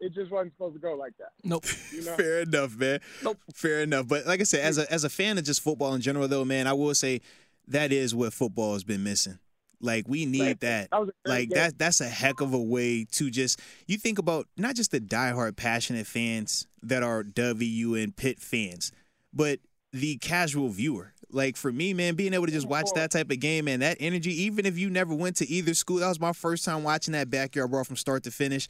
it 0.00 0.12
just 0.14 0.30
wasn't 0.32 0.52
supposed 0.54 0.74
to 0.74 0.80
go 0.80 0.94
like 0.94 1.12
that. 1.18 1.30
Nope. 1.44 1.64
You 1.92 2.04
know? 2.04 2.16
Fair 2.16 2.40
enough, 2.40 2.76
man. 2.76 3.00
Nope. 3.22 3.38
Fair 3.54 3.80
enough. 3.82 4.08
But 4.08 4.26
like 4.26 4.40
I 4.40 4.44
said, 4.44 4.60
as 4.60 4.78
a 4.78 4.92
as 4.92 5.04
a 5.04 5.08
fan 5.08 5.38
of 5.38 5.44
just 5.44 5.60
football 5.62 5.94
in 5.94 6.00
general, 6.00 6.26
though, 6.28 6.44
man, 6.44 6.66
I 6.66 6.72
will 6.72 6.94
say 6.94 7.20
that 7.68 7.92
is 7.92 8.14
what 8.14 8.32
football 8.32 8.72
has 8.74 8.82
been 8.84 9.02
missing. 9.04 9.38
Like 9.80 10.08
we 10.08 10.24
need 10.26 10.40
Right. 10.42 10.60
that. 10.60 10.90
That 10.90 11.00
was 11.00 11.10
a 11.24 11.28
Like 11.28 11.48
game. 11.50 11.56
that. 11.56 11.78
That's 11.78 12.00
a 12.00 12.08
heck 12.08 12.40
of 12.40 12.52
a 12.52 12.58
way 12.60 13.04
to 13.12 13.30
just. 13.30 13.60
You 13.86 13.96
think 13.98 14.18
about 14.18 14.46
not 14.56 14.74
just 14.74 14.90
the 14.90 15.00
diehard, 15.00 15.56
passionate 15.56 16.06
fans 16.06 16.66
that 16.82 17.02
are 17.02 17.22
W 17.22 17.94
and 17.94 18.16
Pitt 18.16 18.40
fans, 18.40 18.90
but 19.32 19.60
the 19.92 20.16
casual 20.18 20.68
viewer. 20.68 21.12
Like 21.30 21.56
for 21.56 21.72
me, 21.72 21.92
man, 21.92 22.14
being 22.14 22.34
able 22.34 22.46
to 22.46 22.52
just 22.52 22.68
watch 22.68 22.88
that 22.94 23.10
type 23.10 23.30
of 23.30 23.40
game 23.40 23.68
and 23.68 23.82
that 23.82 23.96
energy, 24.00 24.42
even 24.42 24.64
if 24.64 24.78
you 24.78 24.90
never 24.90 25.14
went 25.14 25.36
to 25.36 25.48
either 25.48 25.74
school, 25.74 25.98
that 25.98 26.08
was 26.08 26.20
my 26.20 26.32
first 26.32 26.64
time 26.64 26.84
watching 26.84 27.12
that 27.12 27.30
backyard 27.30 27.70
brawl 27.70 27.84
from 27.84 27.96
start 27.96 28.22
to 28.24 28.30
finish. 28.30 28.68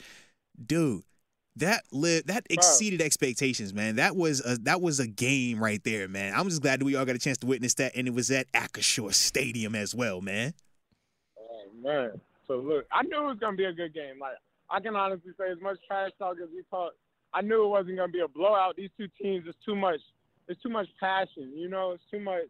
Dude, 0.65 1.03
that 1.57 1.83
lived 1.93 2.29
that 2.29 2.47
exceeded 2.51 3.03
expectations, 3.03 3.75
man. 3.75 3.97
That 3.97 4.17
was 4.17 4.45
a 4.45 4.57
that 4.63 4.81
was 4.81 5.01
a 5.01 5.07
game 5.07 5.63
right 5.63 5.83
there, 5.85 6.09
man. 6.09 6.33
I'm 6.35 6.49
just 6.49 6.63
glad 6.63 6.81
that 6.81 6.85
we 6.85 6.97
all 6.97 7.05
got 7.05 7.17
a 7.17 7.19
chance 7.19 7.39
to 7.39 7.47
witness 7.47 7.75
that, 7.75 7.93
and 7.95 8.07
it 8.07 8.15
was 8.15 8.31
at 8.31 8.51
Acrisure 8.53 9.13
Stadium 9.13 9.75
as 9.75 9.95
well, 9.95 10.21
man. 10.21 10.55
Oh 11.39 11.65
man. 11.83 12.21
So 12.47 12.59
look, 12.59 12.87
I 12.93 13.03
knew 13.03 13.23
it 13.23 13.27
was 13.27 13.39
gonna 13.39 13.57
be 13.57 13.65
a 13.65 13.73
good 13.73 13.95
game. 13.95 14.19
Like 14.21 14.37
I 14.71 14.81
can 14.81 14.97
honestly 14.97 15.33
say, 15.39 15.51
as 15.51 15.61
much 15.61 15.79
trash 15.87 16.11
talk 16.19 16.37
as 16.43 16.49
we 16.55 16.63
talked, 16.71 16.97
I 17.33 17.41
knew 17.41 17.65
it 17.65 17.69
wasn't 17.69 17.97
gonna 17.97 18.13
be 18.13 18.21
a 18.21 18.29
blowout. 18.29 18.77
These 18.77 18.91
two 18.97 19.09
teams, 19.21 19.47
is 19.47 19.55
too 19.65 19.77
much. 19.77 20.01
It's 20.49 20.61
too 20.63 20.69
much 20.69 20.89
passion. 21.01 21.53
You 21.55 21.69
know, 21.69 21.93
it's 21.93 22.03
too 22.11 22.21
much, 22.21 22.45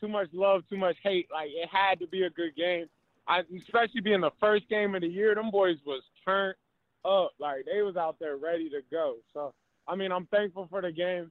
too 0.00 0.08
much 0.08 0.28
love, 0.32 0.62
too 0.68 0.76
much 0.76 0.96
hate. 1.02 1.28
Like 1.32 1.50
it 1.50 1.68
had 1.70 2.00
to 2.00 2.06
be 2.06 2.22
a 2.22 2.30
good 2.30 2.56
game. 2.56 2.86
I, 3.26 3.42
especially 3.56 4.00
being 4.00 4.22
the 4.22 4.30
first 4.40 4.68
game 4.68 4.94
of 4.94 5.02
the 5.02 5.08
year, 5.08 5.34
them 5.34 5.50
boys 5.50 5.76
was 5.84 6.02
turned 6.24 6.54
up. 7.04 7.32
Like 7.38 7.66
they 7.70 7.82
was 7.82 7.96
out 7.96 8.16
there 8.18 8.36
ready 8.36 8.70
to 8.70 8.80
go. 8.90 9.16
So 9.32 9.54
I 9.86 9.96
mean, 9.96 10.12
I'm 10.12 10.26
thankful 10.26 10.66
for 10.70 10.82
the 10.82 10.92
game. 10.92 11.30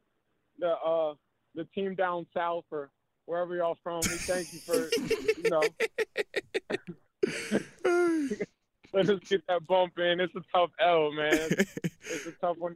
The 0.60 0.72
uh, 0.72 1.14
the 1.56 1.66
team 1.76 1.96
down 1.96 2.28
south 2.34 2.66
or 2.72 2.90
wherever 3.26 3.56
y'all 3.56 3.78
from, 3.84 4.02
we 4.04 4.10
thank 4.10 4.54
you 4.54 4.60
for 4.60 4.76
you 4.76 5.50
know 5.50 5.62
let 8.94 9.10
us 9.10 9.20
get 9.30 9.46
that 9.48 9.66
bump 9.68 9.98
in. 10.00 10.20
It's 10.20 10.36
a 10.36 10.42
tough 10.54 10.72
L, 10.80 11.12
man. 11.12 11.34
It's, 11.34 11.76
it's 12.10 12.26
a 12.28 12.32
tough 12.32 12.58
one. 12.58 12.76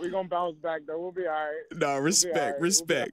We're 0.00 0.10
gonna 0.10 0.28
bounce 0.28 0.56
back 0.58 0.82
though. 0.86 1.00
We'll 1.00 1.12
be 1.12 1.26
all 1.26 1.32
right. 1.32 1.62
No, 1.74 1.98
respect. 1.98 2.34
We'll 2.36 2.54
be 2.54 2.60
respect. 2.62 3.12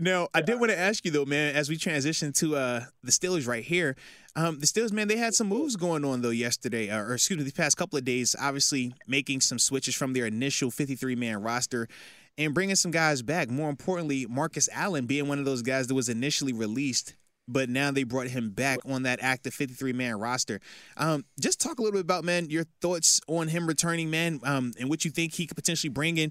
Now, 0.00 0.28
I 0.32 0.42
did 0.42 0.60
want 0.60 0.70
to 0.70 0.78
ask 0.78 1.04
you 1.04 1.10
though, 1.10 1.24
man, 1.24 1.56
as 1.56 1.68
we 1.68 1.76
transition 1.76 2.32
to 2.34 2.56
uh 2.56 2.80
the 3.02 3.10
Steelers 3.10 3.46
right 3.46 3.64
here. 3.64 3.96
Um, 4.36 4.60
the 4.60 4.66
Steelers, 4.66 4.92
man, 4.92 5.08
they 5.08 5.16
had 5.16 5.34
some 5.34 5.48
moves 5.48 5.74
going 5.74 6.04
on 6.04 6.22
though 6.22 6.30
yesterday, 6.30 6.90
uh, 6.90 7.00
or 7.00 7.14
excuse 7.14 7.38
me, 7.38 7.44
the 7.44 7.52
past 7.52 7.76
couple 7.76 7.98
of 7.98 8.04
days. 8.04 8.36
Obviously, 8.40 8.94
making 9.06 9.40
some 9.40 9.58
switches 9.58 9.94
from 9.96 10.12
their 10.12 10.26
initial 10.26 10.70
53 10.70 11.16
man 11.16 11.42
roster 11.42 11.88
and 12.36 12.54
bringing 12.54 12.76
some 12.76 12.92
guys 12.92 13.22
back. 13.22 13.50
More 13.50 13.68
importantly, 13.68 14.26
Marcus 14.28 14.68
Allen 14.72 15.06
being 15.06 15.26
one 15.26 15.40
of 15.40 15.44
those 15.44 15.62
guys 15.62 15.88
that 15.88 15.94
was 15.94 16.08
initially 16.08 16.52
released. 16.52 17.14
But 17.48 17.70
now 17.70 17.90
they 17.90 18.04
brought 18.04 18.28
him 18.28 18.50
back 18.50 18.78
on 18.86 19.04
that 19.04 19.18
active 19.22 19.54
53 19.54 19.94
man 19.94 20.18
roster. 20.20 20.60
Um, 20.98 21.24
just 21.40 21.60
talk 21.60 21.78
a 21.78 21.82
little 21.82 21.96
bit 21.96 22.02
about, 22.02 22.22
man, 22.22 22.50
your 22.50 22.64
thoughts 22.82 23.20
on 23.26 23.48
him 23.48 23.66
returning, 23.66 24.10
man, 24.10 24.40
um, 24.44 24.72
and 24.78 24.90
what 24.90 25.04
you 25.04 25.10
think 25.10 25.34
he 25.34 25.46
could 25.46 25.56
potentially 25.56 25.90
bring 25.90 26.18
in 26.18 26.30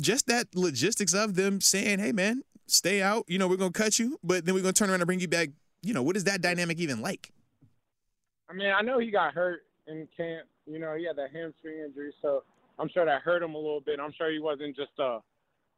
just 0.00 0.26
that 0.28 0.46
logistics 0.54 1.12
of 1.12 1.34
them 1.34 1.60
saying, 1.60 1.98
"Hey, 1.98 2.12
man, 2.12 2.42
stay 2.66 3.02
out. 3.02 3.24
You 3.28 3.38
know, 3.38 3.48
we're 3.48 3.56
gonna 3.56 3.72
cut 3.72 3.98
you, 3.98 4.18
but 4.22 4.46
then 4.46 4.54
we're 4.54 4.62
gonna 4.62 4.72
turn 4.72 4.90
around 4.90 5.00
and 5.00 5.06
bring 5.06 5.20
you 5.20 5.28
back." 5.28 5.50
You 5.82 5.92
know, 5.92 6.02
what 6.02 6.16
is 6.16 6.24
that 6.24 6.40
dynamic 6.40 6.78
even 6.78 7.00
like? 7.00 7.30
I 8.48 8.52
mean, 8.54 8.72
I 8.72 8.80
know 8.82 8.98
he 8.98 9.10
got 9.10 9.34
hurt 9.34 9.64
in 9.86 10.08
camp. 10.16 10.46
You 10.66 10.78
know, 10.78 10.94
he 10.94 11.04
had 11.04 11.16
that 11.16 11.30
hamstring 11.32 11.80
injury, 11.80 12.12
so 12.22 12.42
I'm 12.78 12.88
sure 12.88 13.04
that 13.04 13.22
hurt 13.22 13.42
him 13.42 13.54
a 13.54 13.58
little 13.58 13.80
bit. 13.80 14.00
I'm 14.00 14.12
sure 14.12 14.30
he 14.30 14.38
wasn't 14.38 14.76
just 14.76 14.92
a 14.98 15.20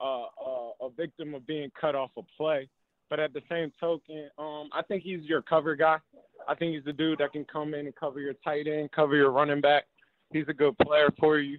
uh, 0.00 0.22
uh, 0.24 0.70
a 0.80 0.90
victim 0.96 1.34
of 1.34 1.46
being 1.46 1.70
cut 1.78 1.94
off 1.94 2.10
a 2.16 2.22
play. 2.36 2.68
But 3.10 3.18
at 3.18 3.34
the 3.34 3.42
same 3.50 3.72
token, 3.80 4.30
um, 4.38 4.70
I 4.72 4.82
think 4.86 5.02
he's 5.02 5.22
your 5.24 5.42
cover 5.42 5.74
guy. 5.74 5.98
I 6.48 6.54
think 6.54 6.74
he's 6.74 6.84
the 6.84 6.92
dude 6.92 7.18
that 7.18 7.32
can 7.32 7.44
come 7.44 7.74
in 7.74 7.86
and 7.86 7.94
cover 7.94 8.20
your 8.20 8.34
tight 8.44 8.66
end, 8.66 8.92
cover 8.92 9.16
your 9.16 9.32
running 9.32 9.60
back. 9.60 9.84
He's 10.32 10.46
a 10.48 10.54
good 10.54 10.78
player 10.78 11.10
for 11.18 11.38
you. 11.38 11.58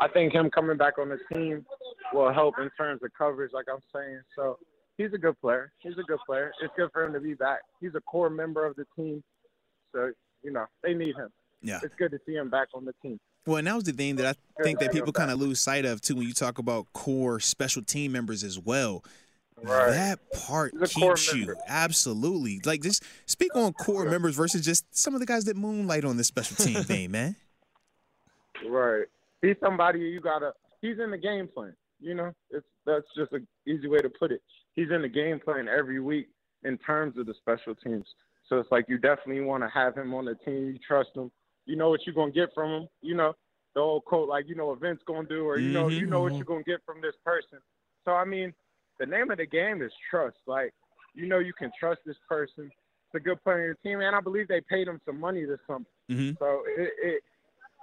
I 0.00 0.08
think 0.08 0.32
him 0.32 0.50
coming 0.50 0.76
back 0.76 0.98
on 0.98 1.08
the 1.08 1.18
team 1.32 1.64
will 2.12 2.32
help 2.32 2.56
in 2.58 2.68
terms 2.76 3.00
of 3.04 3.10
coverage, 3.16 3.52
like 3.52 3.66
I'm 3.72 3.80
saying. 3.94 4.20
So 4.34 4.58
he's 4.98 5.12
a 5.14 5.18
good 5.18 5.40
player. 5.40 5.72
He's 5.78 5.98
a 5.98 6.02
good 6.02 6.18
player. 6.26 6.52
It's 6.60 6.72
good 6.76 6.90
for 6.92 7.04
him 7.04 7.12
to 7.12 7.20
be 7.20 7.34
back. 7.34 7.60
He's 7.80 7.94
a 7.94 8.00
core 8.00 8.30
member 8.30 8.66
of 8.66 8.74
the 8.76 8.86
team. 8.96 9.22
So, 9.92 10.10
you 10.42 10.52
know, 10.52 10.66
they 10.82 10.94
need 10.94 11.14
him. 11.16 11.28
Yeah. 11.62 11.78
It's 11.82 11.94
good 11.96 12.10
to 12.10 12.18
see 12.26 12.34
him 12.34 12.50
back 12.50 12.68
on 12.74 12.84
the 12.84 12.94
team. 13.02 13.20
Well, 13.46 13.58
and 13.58 13.66
that 13.66 13.74
was 13.74 13.84
the 13.84 13.92
thing 13.92 14.16
that 14.16 14.36
I 14.58 14.62
think 14.62 14.80
that 14.80 14.92
people 14.92 15.12
kind 15.12 15.30
of 15.30 15.38
lose 15.38 15.60
sight 15.60 15.84
of 15.84 16.00
too 16.00 16.16
when 16.16 16.26
you 16.26 16.34
talk 16.34 16.58
about 16.58 16.92
core 16.92 17.40
special 17.40 17.82
team 17.82 18.12
members 18.12 18.42
as 18.42 18.58
well. 18.58 19.04
Right. 19.62 19.90
That 19.90 20.18
part 20.32 20.72
keeps 20.88 21.34
you 21.34 21.54
absolutely 21.68 22.60
like 22.64 22.82
just 22.82 23.04
speak 23.26 23.54
on 23.54 23.72
core 23.72 24.06
members 24.06 24.34
versus 24.34 24.64
just 24.64 24.84
some 24.96 25.14
of 25.14 25.20
the 25.20 25.26
guys 25.26 25.44
that 25.44 25.56
moonlight 25.56 26.04
on 26.04 26.16
this 26.16 26.28
special 26.28 26.56
team 26.56 26.82
thing, 26.84 27.10
man. 27.10 27.36
Right. 28.66 29.06
He's 29.42 29.56
somebody 29.60 30.00
you 30.00 30.20
gotta. 30.20 30.52
He's 30.80 30.98
in 30.98 31.10
the 31.10 31.18
game 31.18 31.48
plan. 31.48 31.74
You 32.00 32.14
know, 32.14 32.32
it's 32.50 32.66
that's 32.86 33.06
just 33.16 33.32
an 33.32 33.46
easy 33.66 33.86
way 33.86 33.98
to 33.98 34.08
put 34.08 34.32
it. 34.32 34.42
He's 34.74 34.90
in 34.90 35.02
the 35.02 35.08
game 35.08 35.40
plan 35.40 35.68
every 35.68 36.00
week 36.00 36.28
in 36.64 36.78
terms 36.78 37.18
of 37.18 37.26
the 37.26 37.34
special 37.34 37.74
teams. 37.74 38.06
So 38.48 38.58
it's 38.58 38.70
like 38.70 38.86
you 38.88 38.98
definitely 38.98 39.42
want 39.42 39.62
to 39.62 39.68
have 39.68 39.96
him 39.96 40.14
on 40.14 40.24
the 40.24 40.34
team. 40.44 40.70
You 40.72 40.78
trust 40.86 41.10
him. 41.14 41.30
You 41.66 41.76
know 41.76 41.90
what 41.90 42.00
you're 42.06 42.14
gonna 42.14 42.32
get 42.32 42.50
from 42.54 42.70
him. 42.70 42.88
You 43.02 43.14
know 43.14 43.34
the 43.74 43.80
old 43.80 44.04
quote 44.04 44.28
like 44.28 44.48
you 44.48 44.54
know 44.54 44.66
what 44.66 44.80
Vince 44.80 45.00
gonna 45.06 45.28
do, 45.28 45.44
or 45.46 45.58
you 45.58 45.70
know 45.70 45.88
you 45.88 46.06
know 46.06 46.20
what 46.20 46.28
mm-hmm, 46.28 46.36
you're 46.36 46.44
gonna 46.44 46.64
get 46.64 46.80
from 46.84 47.00
this 47.00 47.14
person. 47.24 47.58
So 48.04 48.12
I 48.12 48.24
mean, 48.24 48.52
the 49.00 49.06
name 49.06 49.30
of 49.30 49.38
the 49.38 49.46
game 49.46 49.82
is 49.82 49.90
trust. 50.08 50.36
Like 50.46 50.72
you 51.14 51.26
know 51.26 51.40
you 51.40 51.52
can 51.52 51.72
trust 51.78 52.00
this 52.06 52.16
person. 52.28 52.70
It's 53.12 53.14
a 53.16 53.20
good 53.20 53.42
player 53.42 53.56
on 53.58 53.64
your 53.64 53.74
team, 53.82 54.00
and 54.00 54.14
I 54.14 54.20
believe 54.20 54.46
they 54.46 54.60
paid 54.60 54.86
him 54.86 55.00
some 55.04 55.18
money 55.18 55.44
this 55.44 55.58
summer. 55.66 55.86
Mhm. 56.08 56.38
So 56.38 56.62
it, 56.66 56.92
it 57.02 57.22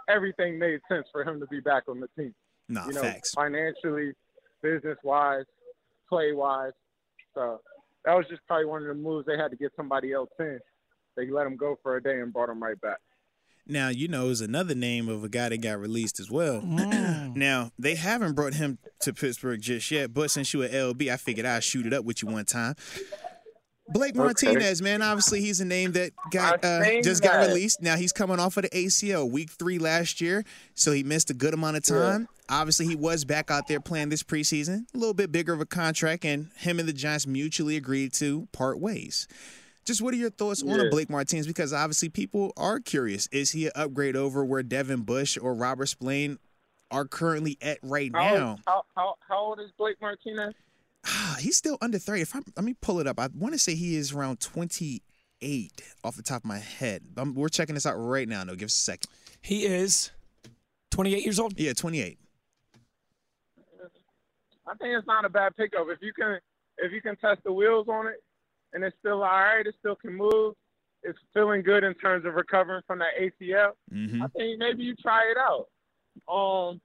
everything 0.08 0.58
made 0.58 0.80
sense 0.88 1.08
for 1.12 1.24
him 1.24 1.42
to 1.42 1.48
be 1.48 1.60
back 1.60 1.84
on 1.90 2.00
the 2.00 2.08
team. 2.18 2.34
Nah, 2.70 2.88
you 2.88 2.94
know, 2.94 3.02
facts. 3.02 3.34
financially, 3.34 4.14
business 4.62 4.98
wise, 5.04 5.46
play 6.08 6.32
wise. 6.32 6.72
So 7.34 7.60
that 8.06 8.14
was 8.14 8.26
just 8.30 8.42
probably 8.48 8.66
one 8.66 8.84
of 8.84 8.88
the 8.88 8.94
moves 8.94 9.26
they 9.26 9.38
had 9.38 9.52
to 9.52 9.58
get 9.58 9.72
somebody 9.76 10.14
else 10.14 10.30
in. 10.40 10.60
They 11.16 11.30
let 11.30 11.48
him 11.48 11.58
go 11.58 11.78
for 11.82 11.98
a 11.98 12.04
day 12.04 12.22
and 12.22 12.32
brought 12.32 12.50
him 12.50 12.62
right 12.62 12.80
back. 12.80 13.00
Now, 13.70 13.90
you 13.90 14.08
know, 14.08 14.30
is 14.30 14.42
another 14.42 14.76
name 14.76 15.10
of 15.10 15.24
a 15.24 15.30
guy 15.30 15.50
that 15.50 15.62
got 15.62 15.80
released 15.80 16.20
as 16.20 16.32
well. 16.32 16.62
now, 16.62 17.72
they 17.78 17.96
haven't 17.96 18.34
brought 18.34 18.54
him 18.54 18.78
to 19.02 19.14
Pittsburgh 19.14 19.62
just 19.62 19.92
yet, 19.92 20.14
but 20.14 20.32
since 20.32 20.54
you 20.54 20.62
were 20.62 20.70
LB, 20.70 21.12
I 21.12 21.18
figured 21.18 21.46
I'd 21.46 21.64
shoot 21.64 21.86
it 21.86 21.94
up 21.94 22.06
with 22.06 22.24
you 22.24 22.30
one 22.30 22.46
time. 22.46 22.76
Blake 23.90 24.16
Martinez, 24.16 24.82
man, 24.82 25.02
obviously 25.02 25.40
he's 25.40 25.62
a 25.62 25.66
name 25.66 25.94
that 25.94 26.12
got 26.32 26.64
uh, 26.64 27.02
just 27.02 27.24
got 27.24 27.34
that. 27.34 27.48
released. 27.48 27.82
Now 27.82 27.96
he's 27.96 28.12
coming 28.12 28.38
off 28.38 28.58
of 28.58 28.64
the 28.64 28.70
ACL 28.70 29.30
week 29.30 29.50
three 29.50 29.80
last 29.80 30.20
year, 30.20 30.44
so 30.74 30.92
he 30.92 31.04
missed 31.04 31.30
a 31.30 31.34
good 31.34 31.54
amount 31.54 31.78
of 31.78 31.84
time. 31.84 32.28
Obviously, 32.50 32.86
he 32.86 32.96
was 32.96 33.26
back 33.26 33.50
out 33.52 33.68
there 33.68 33.80
playing 33.80 34.10
this 34.10 34.24
preseason, 34.24 34.86
a 34.94 34.98
little 34.98 35.14
bit 35.14 35.32
bigger 35.32 35.54
of 35.54 35.62
a 35.62 35.66
contract, 35.66 36.26
and 36.26 36.50
him 36.58 36.80
and 36.80 36.88
the 36.88 36.94
Giants 36.94 37.28
mutually 37.28 37.76
agreed 37.78 38.14
to 38.14 38.48
part 38.52 38.80
ways. 38.80 39.28
Just 39.88 40.02
what 40.02 40.14
are 40.14 40.18
your 40.18 40.30
thoughts 40.30 40.62
on 40.62 40.82
a 40.82 40.90
Blake 40.90 41.10
Martinez? 41.10 41.48
Because 41.48 41.72
obviously 41.72 42.10
people 42.10 42.52
are 42.58 42.82
curious. 42.82 43.28
Is 43.32 43.52
he 43.52 43.68
an 43.68 43.72
upgrade 43.74 44.18
over 44.18 44.44
where 44.44 44.62
Devin 44.62 45.04
Bush 45.04 45.38
or 45.42 45.54
Robert 45.54 45.86
Spillane 45.86 46.40
are 46.92 47.06
currently 47.06 47.58
at 47.62 47.80
right 47.82 48.12
How, 48.14 48.34
now? 48.34 48.60
how, 48.68 48.84
how, 48.98 49.16
how 49.30 49.38
old 49.38 49.62
is 49.62 49.72
Blake 49.78 49.96
Martinez? 50.02 50.54
Ah, 51.06 51.38
He's 51.40 51.56
still 51.56 51.78
under 51.80 51.98
30. 51.98 52.22
If 52.22 52.36
I'm, 52.36 52.44
let 52.58 52.66
me 52.66 52.76
pull 52.82 53.00
it 53.00 53.08
up. 53.08 53.18
I 53.18 53.30
want 53.34 53.54
to 53.54 53.58
say 53.58 53.76
he 53.76 53.96
is 53.96 54.12
around 54.12 54.42
28 54.42 55.82
off 56.04 56.18
the 56.18 56.24
top 56.24 56.42
of 56.42 56.46
my 56.46 56.60
head. 56.60 57.04
Um 57.16 57.34
we're 57.34 57.48
checking 57.48 57.76
this 57.76 57.86
out 57.86 57.96
right 57.96 58.28
now. 58.28 58.44
No, 58.44 58.56
give 58.56 58.66
us 58.66 58.78
a 58.78 58.82
second. 58.82 59.10
He 59.42 59.66
is 59.66 60.12
28 60.92 61.24
years 61.24 61.40
old. 61.40 61.58
Yeah, 61.58 61.72
28. 61.72 62.20
I 64.68 64.76
think 64.76 64.98
it's 64.98 65.08
not 65.08 65.24
a 65.24 65.30
bad 65.30 65.56
pickup. 65.56 65.88
If 65.90 66.00
you 66.02 66.12
can 66.12 66.40
if 66.78 66.92
you 66.92 67.02
can 67.02 67.16
test 67.16 67.42
the 67.46 67.54
wheels 67.54 67.88
on 67.88 68.08
it 68.08 68.22
and 68.74 68.84
it's 68.84 68.96
still 69.00 69.24
all 69.24 69.30
right, 69.30 69.66
it 69.66 69.76
still 69.80 69.96
can 69.96 70.14
move, 70.14 70.56
it's 71.04 71.18
feeling 71.34 71.62
good 71.62 71.84
in 71.84 71.94
terms 71.96 72.26
of 72.26 72.34
recovering 72.34 72.82
from 72.88 73.00
that 73.00 73.14
ACL. 73.20 73.72
hmm 73.92 74.22
I 74.24 74.28
think 74.28 74.60
maybe 74.60 74.84
you 74.84 74.96
try 74.96 75.22
it 75.32 75.38
out. 75.38 75.68
Um, 76.34 76.82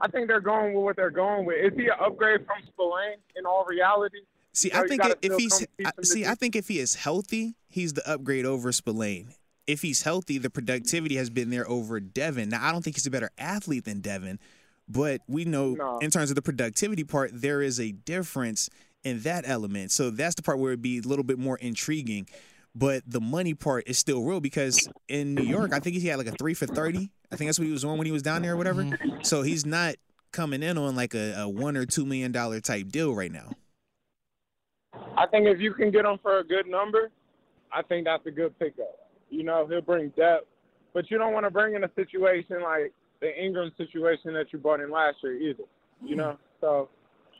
I 0.00 0.08
think 0.08 0.28
they're 0.28 0.40
going 0.40 0.74
with 0.74 0.84
what 0.84 0.96
they're 0.96 1.10
going 1.10 1.44
with. 1.46 1.56
Is 1.56 1.72
he 1.78 1.86
an 1.86 1.92
upgrade 2.00 2.40
from 2.46 2.56
Spillane 2.68 3.18
in 3.36 3.46
all 3.46 3.64
reality? 3.68 4.18
See, 4.52 4.70
I 4.72 4.86
think 4.86 5.02
if 5.22 5.36
he's 5.38 5.66
I- 5.84 5.90
see, 6.02 6.26
I 6.26 6.34
think 6.34 6.56
if 6.56 6.68
he 6.68 6.78
is 6.78 6.94
healthy, 6.96 7.54
he's 7.68 7.94
the 7.94 8.08
upgrade 8.10 8.44
over 8.44 8.70
Spillane. 8.72 9.28
If 9.66 9.80
he's 9.82 10.02
healthy, 10.02 10.38
the 10.38 10.50
productivity 10.50 11.16
has 11.16 11.30
been 11.30 11.50
there 11.50 11.68
over 11.70 12.00
Devin. 12.00 12.48
Now, 12.50 12.66
I 12.68 12.72
don't 12.72 12.82
think 12.82 12.96
he's 12.96 13.06
a 13.06 13.10
better 13.10 13.30
athlete 13.38 13.84
than 13.84 14.00
Devin, 14.00 14.40
but 14.88 15.20
we 15.28 15.44
know 15.44 15.74
No. 15.74 15.98
in 16.00 16.10
terms 16.10 16.30
of 16.30 16.34
the 16.34 16.42
productivity 16.42 17.04
part, 17.04 17.30
there 17.32 17.62
is 17.62 17.78
a 17.80 17.92
difference 17.92 18.68
in 19.04 19.20
that 19.20 19.44
element. 19.46 19.90
So 19.90 20.10
that's 20.10 20.34
the 20.34 20.42
part 20.42 20.58
where 20.58 20.72
it'd 20.72 20.82
be 20.82 20.98
a 20.98 21.02
little 21.02 21.24
bit 21.24 21.38
more 21.38 21.56
intriguing. 21.58 22.28
But 22.74 23.02
the 23.06 23.20
money 23.20 23.54
part 23.54 23.84
is 23.86 23.98
still 23.98 24.22
real 24.22 24.40
because 24.40 24.88
in 25.08 25.34
New 25.34 25.42
York, 25.42 25.72
I 25.74 25.78
think 25.78 25.96
he 25.96 26.08
had 26.08 26.16
like 26.16 26.26
a 26.26 26.32
three 26.32 26.54
for 26.54 26.66
thirty. 26.66 27.10
I 27.30 27.36
think 27.36 27.48
that's 27.48 27.58
what 27.58 27.66
he 27.66 27.72
was 27.72 27.84
on 27.84 27.98
when 27.98 28.06
he 28.06 28.12
was 28.12 28.22
down 28.22 28.42
there 28.42 28.54
or 28.54 28.56
whatever. 28.56 28.82
Mm-hmm. 28.82 29.22
So 29.22 29.42
he's 29.42 29.66
not 29.66 29.96
coming 30.32 30.62
in 30.62 30.78
on 30.78 30.96
like 30.96 31.14
a, 31.14 31.42
a 31.42 31.48
one 31.48 31.76
or 31.76 31.84
two 31.84 32.06
million 32.06 32.32
dollar 32.32 32.60
type 32.60 32.88
deal 32.88 33.14
right 33.14 33.30
now. 33.30 33.50
I 35.16 35.26
think 35.26 35.46
if 35.46 35.60
you 35.60 35.74
can 35.74 35.90
get 35.90 36.06
him 36.06 36.18
for 36.22 36.38
a 36.38 36.44
good 36.44 36.66
number, 36.66 37.10
I 37.70 37.82
think 37.82 38.06
that's 38.06 38.26
a 38.26 38.30
good 38.30 38.58
pickup. 38.58 39.10
You 39.28 39.44
know, 39.44 39.66
he'll 39.66 39.82
bring 39.82 40.08
depth, 40.10 40.46
but 40.94 41.10
you 41.10 41.18
don't 41.18 41.32
want 41.32 41.44
to 41.44 41.50
bring 41.50 41.74
in 41.74 41.84
a 41.84 41.90
situation 41.94 42.62
like 42.62 42.92
the 43.20 43.38
Ingram 43.38 43.72
situation 43.76 44.32
that 44.34 44.46
you 44.52 44.58
brought 44.58 44.80
in 44.80 44.90
last 44.90 45.16
year 45.22 45.34
either. 45.34 45.64
You 46.02 46.14
mm. 46.14 46.18
know, 46.18 46.38
so 46.60 46.88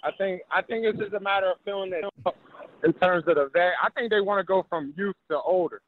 I 0.02 0.10
think 0.12 0.42
I 0.50 0.62
think 0.62 0.84
it's 0.84 0.98
just 0.98 1.12
a 1.14 1.20
matter 1.20 1.46
of 1.50 1.56
feeling 1.64 1.92
it 1.92 2.04
in 2.84 2.92
terms 2.94 3.24
of 3.28 3.36
the 3.36 3.48
vet. 3.52 3.72
I 3.82 3.88
think 3.90 4.10
they 4.10 4.20
want 4.20 4.40
to 4.40 4.44
go 4.44 4.64
from 4.68 4.92
youth 4.96 5.16
to 5.30 5.40
older. 5.40 5.80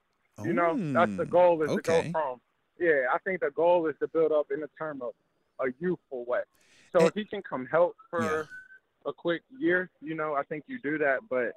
You 0.43 0.53
know, 0.53 0.77
that's 0.93 1.17
the 1.17 1.27
goal 1.27 1.63
is 1.63 1.71
okay. 1.71 2.03
to 2.03 2.09
go 2.09 2.13
from. 2.13 2.41
Yeah, 2.79 3.03
I 3.13 3.19
think 3.19 3.41
the 3.41 3.51
goal 3.51 3.87
is 3.87 3.95
to 4.01 4.09
build 4.09 4.33
up 4.33 4.47
in 4.53 4.61
the 4.61 4.69
term 4.79 5.01
of 5.01 5.13
a 5.61 5.73
youthful 5.79 6.25
way. 6.27 6.41
So 6.93 7.01
And- 7.01 7.09
if 7.09 7.15
he 7.15 7.25
can 7.25 7.43
come 7.43 7.67
help 7.67 7.97
for 8.11 8.23
Yeah. 8.23 8.43
a 9.07 9.13
quick 9.13 9.43
year, 9.59 9.91
you 10.01 10.15
know, 10.15 10.35
I 10.35 10.43
think 10.43 10.65
you 10.67 10.79
do 10.81 10.99
that. 10.99 11.21
But 11.29 11.53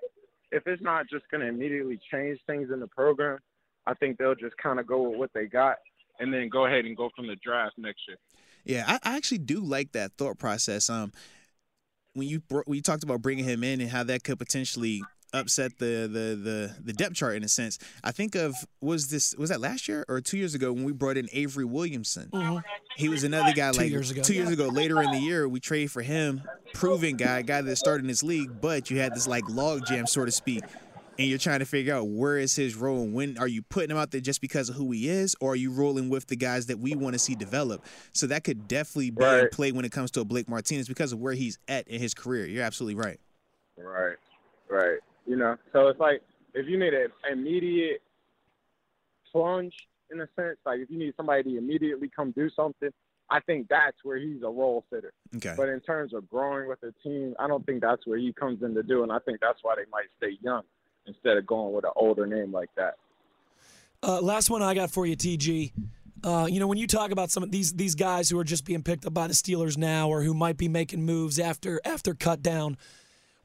if 0.52 0.68
it's 0.68 0.82
not 0.82 1.08
just 1.10 1.28
going 1.30 1.42
to 1.42 1.48
immediately 1.48 2.00
change 2.12 2.40
things 2.46 2.70
in 2.72 2.80
the 2.80 2.88
program, 2.88 3.40
I 3.88 3.94
think 3.96 4.18
they'll 4.20 4.36
just 4.36 4.56
kind 4.58 4.80
of 4.80 4.86
go 4.86 5.10
with 5.10 5.18
what 5.18 5.34
they 5.34 5.46
got 5.48 5.78
and 6.20 6.32
then 6.34 6.50
go 6.50 6.66
ahead 6.68 6.86
and 6.86 6.96
go 6.96 7.10
from 7.16 7.26
the 7.28 7.36
draft 7.38 7.78
next 7.80 8.02
year. 8.08 8.18
Yeah, 8.64 8.84
I, 8.88 9.00
I 9.12 9.18
actually 9.18 9.38
do 9.40 9.60
like 9.60 9.94
that 9.94 10.14
thought 10.18 10.38
process. 10.38 10.90
Um, 10.90 11.14
when 12.18 12.28
you 12.28 12.40
bro- 12.42 12.64
when 12.66 12.76
you 12.76 12.82
talked 12.82 13.04
about 13.04 13.22
bringing 13.22 13.46
him 13.46 13.64
in 13.64 13.80
and 13.82 13.90
how 13.90 14.04
that 14.04 14.24
could 14.24 14.40
potentially 14.40 15.04
upset 15.34 15.78
the 15.78 16.10
the 16.12 16.36
the 16.42 16.76
the 16.86 16.94
depth 16.94 17.14
chart 17.16 17.36
in 17.36 17.44
a 17.44 17.48
sense. 17.50 17.78
I 18.04 18.12
think 18.12 18.34
of 18.36 18.56
was 18.82 19.10
this 19.10 19.36
was 19.38 19.50
that 19.50 19.60
last 19.62 19.88
year 19.88 20.06
or 20.08 20.20
two 20.22 20.38
years 20.38 20.56
ago 20.56 20.72
when 20.74 20.84
we 20.84 20.94
brought 20.94 21.18
in 21.18 21.28
Avery 21.34 21.66
Williamson. 21.66 22.30
Mm-hmm. 22.34 22.60
He 22.96 23.10
was 23.10 23.24
another 23.24 23.54
guy 23.54 23.72
Two 23.72 23.80
like 23.80 23.92
years 23.92 24.10
ago. 24.10 24.22
two 24.24 24.34
years 24.34 24.50
ago. 24.50 24.68
Later 24.68 25.02
in 25.02 25.12
the 25.12 25.20
year, 25.20 25.48
we 25.48 25.60
traded 25.60 25.92
for 25.92 26.02
him, 26.02 26.42
proven 26.74 27.16
guy, 27.18 27.42
guy 27.44 27.62
that 27.62 27.76
started 27.76 28.02
in 28.04 28.08
this 28.08 28.24
league. 28.24 28.60
But 28.62 28.90
you 28.90 29.00
had 29.00 29.14
this 29.14 29.28
like 29.28 29.48
log 29.50 29.86
jam, 29.86 30.08
so 30.08 30.26
to 30.26 30.32
speak, 30.32 30.64
and 31.18 31.28
you're 31.28 31.38
trying 31.40 31.60
to 31.60 31.66
figure 31.66 31.96
out 31.96 32.08
where 32.08 32.38
is 32.38 32.56
his 32.56 32.76
role 32.76 33.02
and 33.02 33.14
when 33.14 33.38
are 33.38 33.48
you 33.48 33.62
putting 33.64 33.90
him 33.92 33.98
out 33.98 34.12
there 34.12 34.22
just 34.22 34.42
because 34.42 34.70
of 34.70 34.76
who 34.76 34.92
he 34.92 35.10
is, 35.10 35.36
or 35.42 35.54
are 35.54 35.56
you 35.56 35.72
rolling 35.72 36.10
with 36.10 36.28
the 36.28 36.36
guys 36.36 36.68
that 36.68 36.80
we 36.80 36.96
want 36.96 37.14
to 37.14 37.20
see 37.20 37.36
develop? 37.36 37.84
So 38.14 38.28
that 38.28 38.44
could 38.44 38.68
definitely 38.68 39.12
be 39.12 39.24
in 39.24 39.30
Right. 39.30 39.52
play 39.52 39.72
when 39.72 39.86
it 39.86 39.92
comes 39.92 40.12
to 40.12 40.22
a 40.22 40.26
Blake 40.26 40.48
Martinez 40.48 40.88
because 40.88 41.12
of 41.12 41.20
where 41.20 41.34
he's 41.34 41.58
at 41.68 41.88
in 41.88 42.00
his 42.00 42.14
career. 42.14 42.46
You're 42.46 42.64
absolutely 42.64 42.96
right. 42.96 43.20
Right, 43.78 44.18
right. 44.70 45.00
You 45.26 45.36
know, 45.36 45.58
so 45.74 45.88
it's 45.88 46.00
like 46.00 46.22
if 46.54 46.68
you 46.68 46.78
need 46.78 46.94
an 46.94 47.10
immediate 47.32 48.02
plunge 49.32 49.74
in 50.12 50.22
a 50.22 50.28
sense, 50.36 50.58
like 50.66 50.80
if 50.80 50.90
you 50.90 50.98
need 50.98 51.14
somebody 51.18 51.44
to 51.44 51.58
immediately 51.58 52.10
come 52.16 52.32
do 52.32 52.50
something, 52.56 52.90
I 53.30 53.42
think 53.42 53.68
that's 53.68 53.98
where 54.04 54.18
he's 54.18 54.42
a 54.42 54.50
role 54.50 54.86
fitter. 54.90 55.12
Okay. 55.36 55.54
But 55.58 55.68
in 55.68 55.82
terms 55.82 56.14
of 56.14 56.30
growing 56.30 56.70
with 56.70 56.80
the 56.80 56.94
team, 57.04 57.36
I 57.40 57.48
don't 57.48 57.66
think 57.66 57.82
that's 57.82 58.08
where 58.08 58.18
he 58.18 58.32
comes 58.32 58.64
in 58.64 58.74
to 58.76 58.84
do, 58.84 59.04
and 59.04 59.12
I 59.12 59.20
think 59.20 59.40
that's 59.42 59.60
why 59.64 59.76
they 59.76 59.84
might 59.92 60.06
stay 60.18 60.38
young 60.42 60.64
instead 61.08 61.38
of 61.38 61.46
going 61.46 61.74
with 61.74 61.86
an 61.86 61.92
older 61.96 62.26
name 62.26 62.52
like 62.52 62.70
that. 62.76 62.96
Uh, 64.04 64.22
last 64.22 64.50
one 64.50 64.62
I 64.62 64.74
got 64.74 64.92
for 64.92 65.06
you, 65.06 65.16
TG. 65.18 65.74
Uh, 66.24 66.48
you 66.50 66.60
know, 66.60 66.68
when 66.68 66.78
you 66.78 66.88
talk 66.88 67.12
about 67.12 67.32
some 67.32 67.44
of 67.44 67.52
these 67.52 67.74
these 67.74 67.96
guys 67.96 68.30
who 68.30 68.40
are 68.40 68.44
just 68.44 68.66
being 68.66 68.84
picked 68.84 69.06
up 69.06 69.14
by 69.14 69.28
the 69.28 69.34
Steelers 69.34 69.78
now, 69.78 70.10
or 70.10 70.24
who 70.24 70.34
might 70.34 70.58
be 70.58 70.68
making 70.68 71.04
moves 71.04 71.40
after 71.40 71.80
after 71.86 72.14
cut 72.14 72.42
down, 72.42 72.78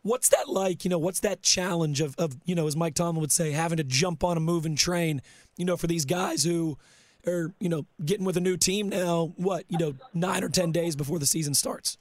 what's 0.02 0.28
that 0.30 0.48
like? 0.48 0.84
You 0.84 0.90
know, 0.90 0.98
what's 0.98 1.20
that 1.20 1.42
challenge 1.42 2.00
of 2.00 2.14
of 2.18 2.36
you 2.44 2.54
know, 2.54 2.66
as 2.66 2.76
Mike 2.76 2.94
Tomlin 2.94 3.20
would 3.20 3.32
say, 3.32 3.52
having 3.52 3.76
to 3.76 3.84
jump 3.84 4.24
on 4.24 4.36
a 4.36 4.40
moving 4.40 4.76
train? 4.76 5.22
You 5.56 5.64
know, 5.64 5.76
for 5.76 5.86
these 5.86 6.04
guys 6.04 6.44
who 6.44 6.78
are 7.26 7.52
you 7.60 7.68
know 7.68 7.86
getting 8.04 8.24
with 8.24 8.36
a 8.36 8.40
new 8.40 8.56
team 8.56 8.88
now. 8.88 9.32
What 9.36 9.64
you 9.68 9.78
know, 9.78 9.94
nine 10.14 10.42
or 10.44 10.48
ten 10.48 10.72
days 10.72 10.96
before 10.96 11.18
the 11.18 11.26
season 11.26 11.54
starts. 11.54 11.98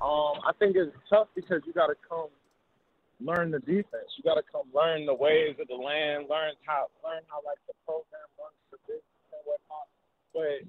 Um, 0.00 0.40
I 0.46 0.52
think 0.58 0.76
it's 0.76 0.94
tough 1.08 1.28
because 1.34 1.62
you 1.66 1.72
got 1.72 1.86
to 1.86 1.94
come 2.08 2.28
learn 3.20 3.50
the 3.50 3.60
defense. 3.60 4.10
You 4.16 4.24
got 4.24 4.34
to 4.34 4.42
come 4.50 4.66
learn 4.74 5.06
the 5.06 5.14
ways 5.14 5.56
of 5.60 5.68
the 5.68 5.74
land, 5.74 6.26
learn 6.28 6.54
how 6.66 6.88
learn 7.04 7.22
how 7.28 7.38
like 7.44 7.58
the 7.66 7.74
program 7.86 8.28
runs 8.38 8.58
the 8.70 8.78
business 8.86 9.28
and 9.32 9.42
whatnot. 9.44 9.86
But 10.34 10.62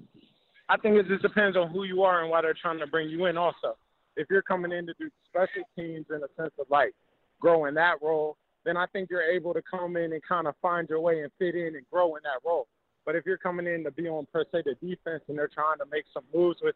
I 0.68 0.76
think 0.76 0.96
it 0.96 1.08
just 1.08 1.22
depends 1.22 1.56
on 1.56 1.70
who 1.70 1.84
you 1.84 2.02
are 2.02 2.22
and 2.22 2.30
why 2.30 2.42
they're 2.42 2.54
trying 2.54 2.78
to 2.78 2.86
bring 2.86 3.08
you 3.08 3.26
in. 3.26 3.36
Also, 3.36 3.76
if 4.16 4.26
you're 4.30 4.42
coming 4.42 4.72
in 4.72 4.86
to 4.86 4.94
do 4.98 5.10
special 5.28 5.62
teams 5.76 6.06
in 6.10 6.16
a 6.16 6.30
sense 6.40 6.54
of 6.58 6.66
like 6.70 6.94
growing 7.40 7.74
that 7.74 8.02
role, 8.02 8.36
then 8.64 8.76
I 8.76 8.86
think 8.86 9.10
you're 9.10 9.22
able 9.22 9.54
to 9.54 9.62
come 9.62 9.96
in 9.96 10.12
and 10.12 10.22
kind 10.22 10.46
of 10.46 10.54
find 10.60 10.88
your 10.88 11.00
way 11.00 11.20
and 11.20 11.30
fit 11.38 11.54
in 11.54 11.76
and 11.76 11.86
grow 11.90 12.16
in 12.16 12.22
that 12.24 12.46
role. 12.46 12.66
But 13.04 13.14
if 13.14 13.24
you're 13.24 13.38
coming 13.38 13.66
in 13.66 13.84
to 13.84 13.92
be 13.92 14.08
on 14.08 14.26
per 14.32 14.44
se 14.50 14.64
the 14.64 14.74
defense 14.74 15.22
and 15.28 15.38
they're 15.38 15.48
trying 15.48 15.78
to 15.78 15.86
make 15.90 16.04
some 16.12 16.24
moves 16.34 16.58
with, 16.60 16.74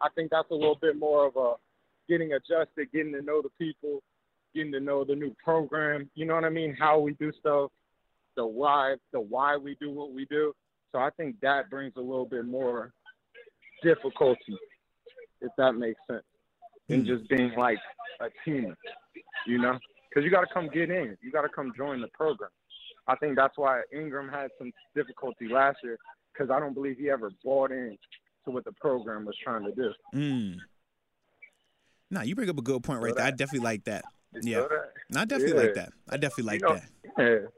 I 0.00 0.08
think 0.14 0.30
that's 0.30 0.50
a 0.50 0.54
little 0.54 0.78
bit 0.80 0.98
more 0.98 1.26
of 1.26 1.36
a 1.36 1.54
getting 2.08 2.32
adjusted, 2.32 2.90
getting 2.92 3.12
to 3.12 3.22
know 3.22 3.42
the 3.42 3.50
people, 3.58 4.02
getting 4.56 4.72
to 4.72 4.80
know 4.80 5.04
the 5.04 5.14
new 5.14 5.34
program. 5.42 6.10
You 6.14 6.26
know 6.26 6.34
what 6.34 6.44
I 6.44 6.50
mean? 6.50 6.76
How 6.78 6.98
we 6.98 7.12
do 7.14 7.30
stuff, 7.38 7.70
the 8.36 8.46
why, 8.46 8.96
the 9.12 9.20
why 9.20 9.56
we 9.56 9.76
do 9.80 9.90
what 9.90 10.12
we 10.12 10.24
do. 10.26 10.52
So 10.92 10.98
I 10.98 11.10
think 11.16 11.36
that 11.42 11.68
brings 11.70 11.92
a 11.96 12.00
little 12.00 12.24
bit 12.24 12.46
more 12.46 12.92
difficulty, 13.82 14.56
if 15.40 15.52
that 15.58 15.74
makes 15.74 16.00
sense, 16.10 16.24
than 16.88 17.04
just 17.04 17.28
being 17.28 17.52
like 17.56 17.78
a 18.20 18.28
team. 18.44 18.74
You 19.46 19.58
know, 19.58 19.78
because 20.08 20.24
you 20.24 20.30
got 20.30 20.40
to 20.40 20.52
come 20.52 20.68
get 20.72 20.90
in. 20.90 21.16
You 21.22 21.30
got 21.30 21.42
to 21.42 21.48
come 21.48 21.72
join 21.76 22.00
the 22.00 22.08
program. 22.08 22.50
I 23.06 23.14
think 23.16 23.36
that's 23.36 23.56
why 23.56 23.82
Ingram 23.94 24.28
had 24.28 24.48
some 24.58 24.72
difficulty 24.94 25.48
last 25.48 25.78
year 25.84 25.98
because 26.32 26.50
I 26.50 26.58
don't 26.58 26.74
believe 26.74 26.96
he 26.98 27.10
ever 27.10 27.30
bought 27.44 27.70
in 27.70 27.96
to 28.44 28.50
what 28.50 28.64
the 28.64 28.72
program 28.72 29.24
was 29.24 29.36
trying 29.42 29.64
to 29.64 29.72
do. 29.72 29.92
Mm. 30.14 30.56
Nah, 32.10 32.22
you 32.22 32.34
bring 32.34 32.48
up 32.48 32.58
a 32.58 32.62
good 32.62 32.82
point 32.82 33.00
right 33.00 33.10
So 33.10 33.16
there. 33.16 33.24
I 33.26 33.30
definitely 33.30 33.64
like 33.64 33.84
that. 33.84 34.04
Yeah. 34.42 34.66
No, 35.10 35.20
I 35.20 35.24
definitely 35.24 35.56
Yeah. 35.56 35.62
like 35.62 35.74
that. 35.74 35.92
I 36.08 36.16
definitely 36.16 36.44
like 36.44 36.60
you 36.60 36.68
know, 36.68 36.74
that. 36.74 37.42
Yeah. 37.42 37.48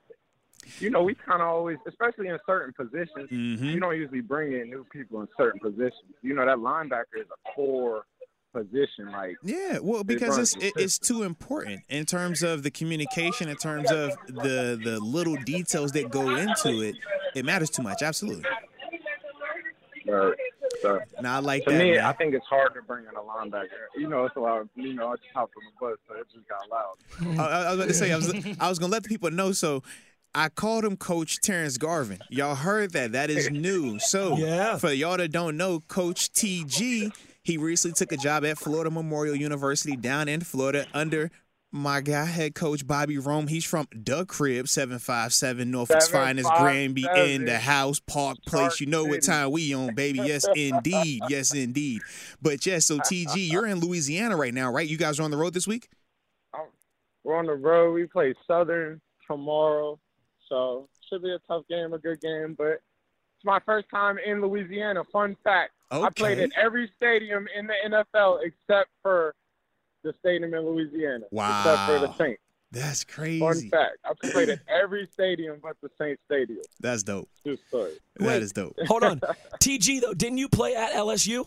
You 0.80 0.90
know, 0.90 1.02
we 1.02 1.14
kind 1.14 1.40
of 1.40 1.48
always, 1.48 1.78
especially 1.86 2.28
in 2.28 2.38
certain 2.46 2.74
positions, 2.74 3.30
Mhm. 3.30 3.72
you 3.72 3.80
don't 3.80 3.96
usually 3.96 4.20
bring 4.20 4.52
in 4.52 4.68
new 4.68 4.84
people 4.92 5.20
in 5.22 5.28
certain 5.36 5.58
positions. 5.60 6.12
You 6.22 6.34
know, 6.34 6.44
that 6.44 6.58
linebacker 6.58 7.20
is 7.20 7.26
a 7.30 7.52
core 7.54 8.04
position. 8.52 9.10
Like, 9.10 9.36
Yeah, 9.42 9.78
well, 9.80 10.04
because 10.04 10.36
it's 10.38 10.56
it, 10.62 10.74
it's 10.76 10.98
too 10.98 11.22
important 11.22 11.82
in 11.88 12.04
terms 12.04 12.42
of 12.42 12.62
the 12.64 12.70
communication, 12.70 13.48
in 13.48 13.56
terms 13.56 13.90
of 13.90 14.10
the 14.26 14.78
the 14.82 15.00
little 15.00 15.36
details 15.36 15.92
that 15.92 16.10
go 16.10 16.28
into 16.36 16.82
it. 16.82 16.96
It 17.34 17.44
matters 17.44 17.70
too 17.70 17.82
much. 17.82 18.02
Absolutely. 18.02 18.44
uh, 20.10 20.30
so 20.82 21.00
Now 21.20 21.36
I 21.36 21.38
like 21.40 21.64
to 21.64 21.70
that. 21.72 21.78
me, 21.78 21.92
man. 21.92 22.04
I 22.04 22.12
think 22.12 22.34
it's 22.34 22.46
hard 22.46 22.74
to 22.74 22.82
bring 22.82 23.04
in 23.04 23.14
a 23.16 23.20
linebacker. 23.20 23.66
You 23.96 24.08
know, 24.08 24.24
it's 24.24 24.36
a 24.36 24.40
lot. 24.40 24.60
Of, 24.60 24.68
you 24.74 24.94
know, 24.94 25.08
I 25.08 25.16
just 25.16 25.28
hopped 25.34 25.54
on 25.56 25.62
the 25.64 25.86
bus, 25.86 25.98
so 26.08 26.14
it 26.20 26.26
just 26.34 26.48
got 26.48 26.68
loud. 26.70 27.38
I, 27.40 27.62
I 27.66 27.68
was 27.70 27.78
about 27.78 27.88
to 27.88 27.94
say 27.94 28.12
I 28.12 28.16
was 28.16 28.34
I 28.60 28.68
was 28.68 28.78
gonna 28.78 28.92
let 28.92 29.02
the 29.02 29.08
people 29.08 29.30
know. 29.30 29.52
So 29.52 29.82
I 30.34 30.48
called 30.50 30.84
him 30.84 30.96
Coach 30.96 31.40
Terrence 31.40 31.78
Garvin. 31.78 32.18
Y'all 32.28 32.54
heard 32.54 32.92
that? 32.92 33.12
That 33.12 33.30
is 33.30 33.50
new. 33.50 33.98
So 33.98 34.36
Yeah. 34.36 34.76
for 34.78 34.92
y'all 34.92 35.16
that 35.16 35.32
don't 35.32 35.56
know, 35.56 35.80
Coach 35.80 36.32
TG, 36.32 37.12
he 37.42 37.56
recently 37.56 37.94
took 37.94 38.12
a 38.12 38.16
job 38.16 38.44
at 38.44 38.58
Florida 38.58 38.90
Memorial 38.90 39.34
University 39.34 39.96
down 39.96 40.28
in 40.28 40.42
Florida 40.42 40.86
under 40.92 41.30
my 41.70 42.00
guy, 42.00 42.24
head 42.24 42.54
coach 42.54 42.86
Bobby 42.86 43.18
Rome. 43.18 43.46
He's 43.46 43.64
from 43.64 43.86
the 43.94 44.24
crib, 44.24 44.68
757 44.68 45.70
Norfolk's 45.70 46.08
finest, 46.08 46.50
Granby 46.58 47.06
in 47.16 47.44
the 47.44 47.58
house, 47.58 48.00
Park 48.00 48.38
Place. 48.46 48.62
Stark 48.74 48.80
You 48.80 48.86
know 48.86 49.04
what 49.04 49.22
time 49.22 49.50
we 49.50 49.74
on, 49.74 49.94
baby. 49.94 50.20
Yes, 50.20 50.46
indeed. 50.56 51.22
Yes, 51.28 51.54
indeed. 51.54 52.00
But 52.40 52.64
yes, 52.64 52.86
so 52.86 52.98
TG, 52.98 53.50
you're 53.50 53.66
in 53.66 53.80
Louisiana 53.80 54.36
right 54.36 54.54
now, 54.54 54.72
right? 54.72 54.88
You 54.88 54.96
guys 54.96 55.20
are 55.20 55.24
on 55.24 55.30
the 55.30 55.36
road 55.36 55.52
this 55.54 55.66
week? 55.66 55.88
We're 57.24 57.36
on 57.36 57.46
the 57.46 57.54
road. 57.54 57.92
We 57.92 58.06
play 58.06 58.32
Southern 58.46 59.00
tomorrow, 59.26 59.98
so 60.48 60.88
should 61.10 61.22
be 61.22 61.30
a 61.30 61.38
tough 61.46 61.64
game, 61.68 61.92
a 61.92 61.98
good 61.98 62.20
game. 62.22 62.54
But 62.56 62.80
it's 63.36 63.44
my 63.44 63.60
first 63.66 63.88
time 63.90 64.16
in 64.24 64.40
Louisiana. 64.40 65.02
Fun 65.12 65.36
fact: 65.44 65.72
I 65.90 66.08
played 66.08 66.38
Okay. 66.38 66.44
at 66.44 66.50
every 66.64 66.90
stadium 66.96 67.46
in 67.54 67.66
the 67.66 67.74
NFL 68.16 68.38
except 68.42 68.88
for 69.02 69.34
the 70.02 70.12
stadium 70.20 70.54
in 70.54 70.60
Louisiana. 70.66 71.24
Except 71.32 71.86
for 71.86 71.98
the 72.00 72.06
Wow. 72.08 72.14
Saints. 72.18 72.42
That's 72.70 73.02
crazy. 73.04 73.40
Fun 73.40 73.68
fact: 73.70 73.96
I've 74.04 74.18
played 74.32 74.50
at 74.50 74.60
every 74.68 75.08
stadium 75.12 75.58
but 75.62 75.76
the 75.82 75.88
Saints 75.98 76.20
Stadium. 76.26 76.60
That's 76.80 77.02
dope. 77.02 77.28
True 77.42 77.56
story. 77.68 77.92
That 78.16 78.26
Wait. 78.26 78.42
is 78.42 78.52
dope. 78.52 78.76
Hold 78.86 79.04
on. 79.04 79.20
TG 79.60 80.00
though, 80.02 80.12
didn't 80.14 80.38
you 80.38 80.48
play 80.50 80.74
at 80.74 80.92
LSU? 80.92 81.46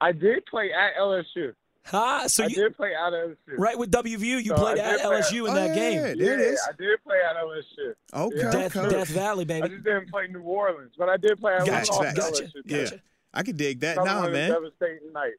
I 0.00 0.12
did 0.12 0.44
play 0.46 0.72
at 0.72 0.94
LSU. 1.00 1.54
Huh? 1.84 2.26
So 2.26 2.42
I 2.44 2.46
you 2.48 2.56
did 2.56 2.76
play 2.76 2.92
at 2.94 3.12
LSU. 3.12 3.36
right 3.58 3.78
with 3.78 3.92
WVU, 3.92 4.18
you 4.20 4.42
So 4.46 4.54
played 4.56 4.78
at 4.78 4.90
did 4.98 5.00
play- 5.02 5.20
LSU 5.20 5.44
in 5.46 5.52
Oh, 5.52 5.54
that 5.54 5.68
yeah, 5.68 5.74
game. 5.74 5.92
yeah, 5.94 6.06
Yeah, 6.26 6.32
it 6.32 6.40
is. 6.40 6.60
I 6.68 6.72
did 6.76 7.02
play 7.04 7.16
at 7.30 7.36
LSU. 7.36 7.94
Okay, 8.12 8.36
Yeah. 8.38 8.50
Death, 8.50 8.76
okay. 8.76 8.88
Death 8.90 9.08
Valley, 9.08 9.44
baby. 9.44 9.58
I 9.58 9.62
baby. 9.68 9.74
just 9.76 9.84
didn't 9.84 10.10
play 10.10 10.26
New 10.26 10.40
Orleans, 10.42 10.92
but 10.98 11.08
I 11.08 11.16
did 11.16 11.38
play 11.40 11.54
at 11.54 11.64
Gotcha, 11.64 11.92
North 11.92 12.06
facts. 12.06 12.18
gotcha, 12.18 12.50
Yeah. 12.64 12.90
I 13.32 13.42
could 13.44 13.56
dig 13.56 13.78
that. 13.80 13.98
Another 13.98 14.10
Nah, 14.10 14.16
one 14.18 14.26
of 14.26 14.32
man. 14.32 14.50
Devastating 14.50 15.12
night. 15.12 15.32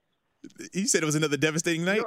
You 0.74 0.88
said 0.88 1.04
it 1.04 1.06
was 1.06 1.16
another 1.16 1.38
devastating 1.38 1.86
night. 1.86 2.04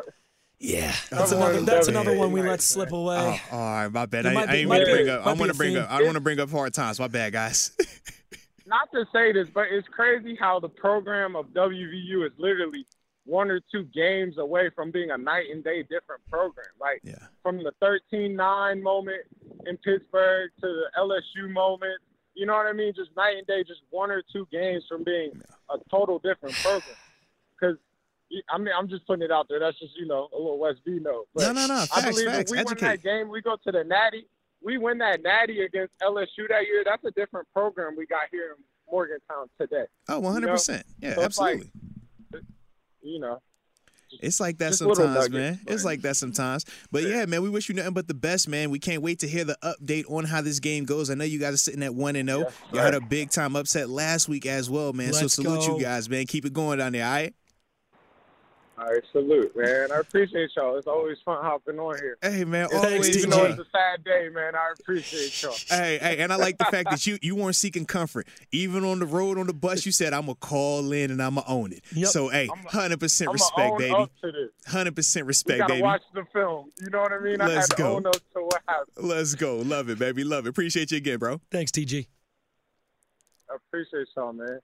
Yeah, 0.59 0.95
that's 1.11 1.33
Another 1.33 1.37
another. 1.37 1.55
one 1.55 1.65
That's 1.65 1.89
another 1.89 2.17
one 2.19 2.33
we 2.33 2.43
let 2.43 2.61
slip 2.61 2.93
away. 2.93 3.41
Oh, 3.51 3.57
all 3.57 3.61
right, 3.61 3.89
my 3.89 4.05
bad. 4.05 4.27
It 4.27 4.29
I, 4.29 4.35
might 4.35 4.49
I 4.49 4.53
be- 4.53 4.59
ain't 4.59 4.69
might 4.69 4.79
mean 4.79 4.87
to 4.87 4.93
bring 4.93 5.09
up. 5.09 5.21
I 5.23 5.25
might 5.25 5.35
be 5.35 5.41
want 5.41 5.53
to 5.53 5.57
bring 5.59 5.77
up. 5.79 5.91
I 5.91 6.03
want 6.03 6.15
to 6.15 6.21
bring 6.21 6.41
up 6.41 6.51
hard 6.51 6.75
times. 6.75 7.01
My 7.01 7.09
bad, 7.09 7.33
guys. 7.33 7.73
Not 8.67 8.93
to 8.93 9.07
say 9.13 9.33
this, 9.33 9.49
but 9.53 9.67
it's 9.71 9.89
crazy 9.89 10.37
how 10.39 10.61
the 10.61 10.69
program 10.69 11.35
of 11.35 11.47
WVU 11.47 12.27
is 12.27 12.33
literally 12.39 12.87
one 13.25 13.51
or 13.51 13.61
two 13.73 13.85
games 13.95 14.39
away 14.39 14.71
from 14.75 14.91
being 14.91 15.11
a 15.11 15.19
night 15.19 15.47
and 15.51 15.65
day 15.65 15.83
different 15.83 16.21
program. 16.31 16.67
Like 16.79 17.01
yeah. 17.03 17.15
from 17.43 17.59
the 17.59 17.73
13-9 17.83 18.83
moment 18.83 19.23
in 19.67 19.77
Pittsburgh 19.79 20.51
to 20.61 20.67
the 20.67 20.85
LSU 20.99 21.51
moment. 21.51 22.01
You 22.35 22.47
know 22.47 22.55
what 22.55 22.67
I 22.67 22.73
mean? 22.73 22.93
Just 22.95 23.11
night 23.17 23.37
and 23.39 23.47
day, 23.47 23.65
just 23.67 23.81
one 23.91 24.11
or 24.11 24.23
two 24.33 24.47
games 24.53 24.85
from 24.89 25.05
being 25.05 25.33
a 25.71 25.79
total 25.91 26.19
different 26.19 26.55
program. 26.57 26.97
Because 27.59 27.77
I 28.49 28.59
mean, 28.59 28.69
I'm 28.77 28.89
just 28.89 29.07
putting 29.07 29.25
it 29.25 29.31
out 29.33 29.47
there. 29.49 29.59
That's 29.59 29.79
just 29.79 29.93
you 29.97 30.07
know 30.07 30.29
a 30.33 30.37
little 30.37 30.59
West 30.59 30.81
B 30.85 30.99
note. 31.01 31.27
But 31.35 31.53
No, 31.53 31.53
no, 31.53 31.67
no. 31.67 31.85
I 31.95 32.03
believe 32.11 32.27
facts. 32.27 32.51
if 32.53 32.59
we 32.59 32.65
win 32.65 32.77
that 32.79 33.03
game, 33.03 33.29
we 33.29 33.43
go 33.43 33.57
to 33.65 33.73
the 33.73 33.85
Natty. 33.85 34.27
We 34.63 34.79
win 34.79 34.99
that 34.99 35.23
Natty 35.23 35.63
against 35.63 35.93
LSU 36.03 36.49
that 36.49 36.67
year. 36.67 36.83
That's 36.85 37.03
a 37.05 37.11
different 37.13 37.49
program 37.53 37.97
we 37.97 38.07
got 38.07 38.23
here 38.31 38.57
in 38.57 38.65
Morgantown 38.91 39.49
today. 39.61 39.85
Oh, 40.09 40.21
100. 40.21 40.49
percent 40.49 40.87
Yeah, 41.01 41.15
So 41.15 41.23
it's 41.23 41.39
like- 41.39 41.55
absolutely. 41.55 41.71
You 43.03 43.19
know, 43.19 43.41
It's 44.21 44.41
like 44.41 44.59
that 44.59 44.69
Just 44.69 44.81
sometimes, 44.81 45.15
nuggets, 45.15 45.33
man. 45.33 45.61
It's 45.67 45.85
like 45.85 46.03
that 46.03 46.17
sometimes. 46.17 46.67
But 46.93 47.05
yeah, 47.05 47.25
man, 47.27 47.43
we 47.43 47.49
wish 47.49 47.69
you 47.71 47.75
nothing 47.75 47.95
but 47.95 48.09
the 48.09 48.15
best, 48.15 48.47
man. 48.49 48.71
We 48.71 48.79
can't 48.79 49.01
wait 49.03 49.21
to 49.21 49.29
hear 49.29 49.45
the 49.45 49.57
update 49.63 50.11
on 50.11 50.25
how 50.25 50.43
this 50.43 50.59
game 50.61 50.85
goes. 50.85 51.09
I 51.11 51.15
know 51.15 51.25
you 51.25 51.39
guys 51.39 51.55
are 51.55 51.59
sitting 51.59 51.83
at 51.83 51.95
one 51.95 52.17
and 52.17 52.29
oh. 52.29 52.39
zero. 52.39 52.49
Yes, 52.51 52.75
You 52.75 52.81
had 52.81 52.95
a 52.95 53.01
big 53.01 53.31
time 53.31 53.57
upset 53.57 53.89
last 53.89 54.29
week 54.29 54.45
as 54.45 54.69
well, 54.69 54.93
man. 54.93 55.13
Let's 55.13 55.21
so 55.21 55.29
salute 55.29 55.67
go. 55.67 55.79
you 55.79 55.83
guys, 55.83 56.11
man. 56.11 56.27
Keep 56.27 56.45
it 56.45 56.53
going 56.53 56.79
down 56.79 56.93
there. 56.93 57.07
All 57.07 57.13
right. 57.13 57.35
All 58.81 58.87
right, 58.87 59.03
salute, 59.13 59.55
man. 59.55 59.93
I 59.93 59.99
appreciate 59.99 60.51
y'all. 60.57 60.77
It's 60.77 60.87
always 60.87 61.19
fun 61.25 61.43
hopping 61.43 61.79
on 61.79 61.97
here. 61.99 62.17
Hey, 62.23 62.45
man. 62.45 62.65
It's- 62.65 62.81
Thanks, 62.81 62.95
always. 62.95 63.17
Even 63.19 63.31
TG. 63.31 63.35
though 63.37 63.45
it's 63.45 63.59
a 63.61 63.67
sad 63.71 64.05
day, 64.05 64.29
man, 64.33 64.55
I 64.55 64.73
appreciate 64.79 65.43
y'all. 65.43 65.55
Hey, 65.69 65.99
hey, 65.99 66.19
and 66.19 66.33
I 66.33 66.37
like 66.37 66.57
the 66.57 66.65
fact 66.65 66.91
that 66.91 67.07
you 67.07 67.19
you 67.21 67.37
weren't 67.37 67.57
seeking 67.57 67.85
comfort. 67.85 68.27
Even 68.53 68.85
on 68.85 68.99
the 68.99 69.07
road 69.07 69.37
on 69.39 69.47
the 69.47 69.53
bus, 69.53 69.85
you 69.85 69.93
said 69.93 70.13
I'm 70.15 70.23
gonna 70.23 70.35
call 70.37 70.93
in 70.93 71.11
and 71.11 71.23
I'm 71.23 71.35
gonna 71.35 71.47
own 71.47 71.73
it. 71.73 71.83
Yep. 71.95 72.09
So 72.09 72.29
hey, 72.29 72.49
I'm 72.51 72.65
hundred 72.65 73.01
percent 73.01 73.29
I'm 73.29 73.35
respect, 73.35 73.57
gonna 73.57 73.73
own 73.73 73.79
baby. 73.79 73.95
up 73.95 74.11
to 74.23 74.33
this. 74.33 74.51
Hundred 74.73 74.97
percent 74.97 75.27
We 75.27 75.29
respect, 75.29 75.59
gotta 75.61 75.73
baby. 75.75 75.83
watch 75.83 76.03
the 76.15 76.25
film. 76.33 76.73
You 76.81 76.89
know 76.91 77.03
what 77.03 77.13
I 77.13 77.19
mean? 77.19 77.37
Let's 77.39 77.69
had 77.69 77.77
to 77.77 77.83
go. 77.83 77.97
own 77.97 78.07
up 78.07 78.13
to 78.15 78.41
what 78.41 78.63
happened. 78.67 79.07
Let's 79.09 79.35
go. 79.35 79.57
Love 79.59 79.91
it, 79.91 79.99
baby. 79.99 80.25
Love 80.25 80.47
it. 80.47 80.51
Appreciate 80.51 80.91
you 80.91 80.97
again, 80.97 81.19
bro. 81.19 81.41
Thanks, 81.51 81.71
TG. 81.71 82.07
I 83.51 83.57
appreciate 83.57 84.07
y'all, 84.17 84.33
man. 84.33 84.61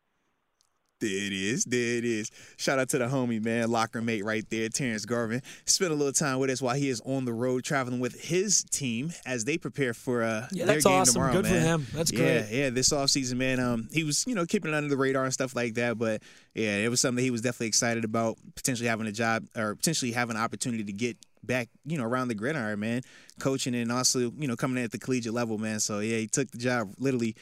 There 0.98 1.10
it 1.10 1.32
is. 1.34 1.64
There 1.66 1.98
it 1.98 2.06
is. 2.06 2.30
Shout 2.56 2.78
out 2.78 2.88
to 2.90 2.98
the 2.98 3.04
homie, 3.04 3.44
man, 3.44 3.70
locker 3.70 4.00
mate 4.00 4.24
right 4.24 4.48
there, 4.48 4.70
Terrence 4.70 5.04
Garvin. 5.04 5.42
Spent 5.66 5.92
a 5.92 5.94
little 5.94 6.12
time 6.12 6.38
with 6.38 6.48
us 6.48 6.62
while 6.62 6.74
he 6.74 6.88
is 6.88 7.02
on 7.04 7.26
the 7.26 7.34
road 7.34 7.64
traveling 7.64 8.00
with 8.00 8.18
his 8.18 8.64
team 8.64 9.12
as 9.26 9.44
they 9.44 9.58
prepare 9.58 9.92
for 9.92 10.22
uh, 10.22 10.48
Yeah, 10.52 10.64
their 10.64 10.74
that's 10.76 10.86
game 10.86 10.94
awesome. 10.94 11.12
tomorrow, 11.14 11.32
Good 11.34 11.46
for 11.48 11.52
him. 11.60 11.86
That's 11.92 12.10
yeah, 12.12 12.18
great. 12.18 12.46
Yeah, 12.50 12.70
this 12.70 12.90
offseason, 12.94 13.36
man, 13.36 13.60
um, 13.60 13.88
he 13.92 14.04
was, 14.04 14.24
you 14.26 14.34
know, 14.34 14.46
keeping 14.46 14.72
it 14.72 14.74
under 14.74 14.88
the 14.88 14.96
radar 14.96 15.24
and 15.24 15.34
stuff 15.34 15.54
like 15.54 15.74
that. 15.74 15.98
But 15.98 16.22
yeah, 16.54 16.76
it 16.78 16.88
was 16.88 17.02
something 17.02 17.16
that 17.16 17.22
he 17.22 17.30
was 17.30 17.42
definitely 17.42 17.66
excited 17.68 18.04
about, 18.06 18.38
potentially 18.54 18.88
having 18.88 19.06
a 19.06 19.12
job 19.12 19.44
or 19.54 19.74
potentially 19.74 20.12
having 20.12 20.36
an 20.36 20.42
opportunity 20.42 20.84
to 20.84 20.92
get 20.94 21.18
back, 21.44 21.68
you 21.84 21.98
know, 21.98 22.04
around 22.04 22.28
the 22.28 22.34
gridiron, 22.34 22.80
man, 22.80 23.02
coaching 23.38 23.74
and 23.74 23.92
also, 23.92 24.32
you 24.38 24.48
know, 24.48 24.56
coming 24.56 24.78
in 24.78 24.84
at 24.84 24.92
the 24.92 24.98
collegiate 24.98 25.34
level, 25.34 25.58
man. 25.58 25.78
So 25.78 25.98
yeah, 26.00 26.16
he 26.16 26.26
took 26.26 26.50
the 26.50 26.58
job 26.58 26.94
literally 26.98 27.36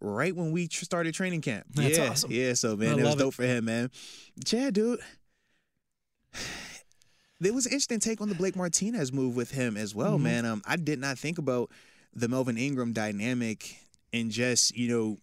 right 0.00 0.34
when 0.34 0.52
we 0.52 0.68
tr- 0.68 0.84
started 0.84 1.14
training 1.14 1.40
camp. 1.40 1.66
That's 1.74 1.98
yeah, 1.98 2.10
awesome. 2.10 2.30
yeah. 2.32 2.54
So 2.54 2.76
man, 2.76 2.88
I 2.88 2.92
it 2.92 2.96
was 2.96 3.04
love 3.04 3.14
it. 3.14 3.18
dope 3.18 3.34
for 3.34 3.44
him, 3.44 3.64
man. 3.64 3.90
Chad, 4.44 4.74
dude. 4.74 5.00
There 7.40 7.52
was 7.52 7.66
an 7.66 7.72
interesting 7.72 8.00
take 8.00 8.20
on 8.20 8.28
the 8.28 8.34
Blake 8.34 8.56
Martinez 8.56 9.12
move 9.12 9.36
with 9.36 9.50
him 9.50 9.76
as 9.76 9.94
well, 9.94 10.18
Mhm. 10.18 10.22
man. 10.22 10.46
Um, 10.46 10.62
I 10.64 10.76
did 10.76 10.98
not 11.00 11.18
think 11.18 11.38
about 11.38 11.70
the 12.14 12.28
Melvin 12.28 12.56
Ingram 12.56 12.92
dynamic 12.92 13.76
and 14.12 14.30
just, 14.30 14.74
you 14.76 14.88
know, 14.88 15.18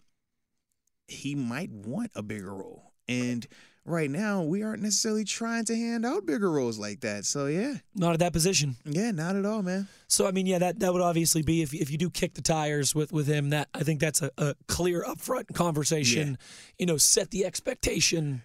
he 1.08 1.36
might 1.36 1.72
want 1.72 2.12
a 2.16 2.22
bigger 2.22 2.54
role. 2.54 2.92
And 3.08 3.46
right 3.46 3.52
now 3.86 4.44
we 4.44 4.64
aren't 4.64 4.82
necessarily 4.84 5.24
trying 5.24 5.66
to 5.66 5.76
hand 5.76 6.06
out 6.06 6.26
bigger 6.26 6.52
roles 6.52 6.78
like 6.78 7.02
that. 7.02 7.26
So 7.26 7.48
yeah, 7.48 7.76
Not 7.96 8.14
at 8.14 8.20
that 8.20 8.34
position. 8.34 8.78
yeah, 8.86 9.12
not 9.12 9.36
at 9.36 9.46
all, 9.46 9.64
man. 9.64 9.88
So 10.08 10.28
I 10.28 10.32
mean, 10.32 10.46
yeah, 10.46 10.60
that, 10.60 10.80
that 10.80 10.94
would 10.94 11.02
obviously 11.02 11.42
be 11.42 11.62
if 11.62 11.74
if 11.74 11.90
you 11.92 11.98
do 11.98 12.10
kick 12.10 12.34
the 12.36 12.42
tires 12.42 12.94
with 12.94 13.12
with 13.12 13.28
him. 13.28 13.50
That 13.50 13.70
I 13.74 13.84
think 13.84 14.00
that's 14.00 14.22
a, 14.22 14.30
a 14.38 14.56
clear 14.68 15.04
upfront 15.04 15.54
conversation. 15.54 16.38
You 16.78 16.86
know, 16.86 16.98
set 16.98 17.32
the 17.32 17.46
expectation 17.46 18.44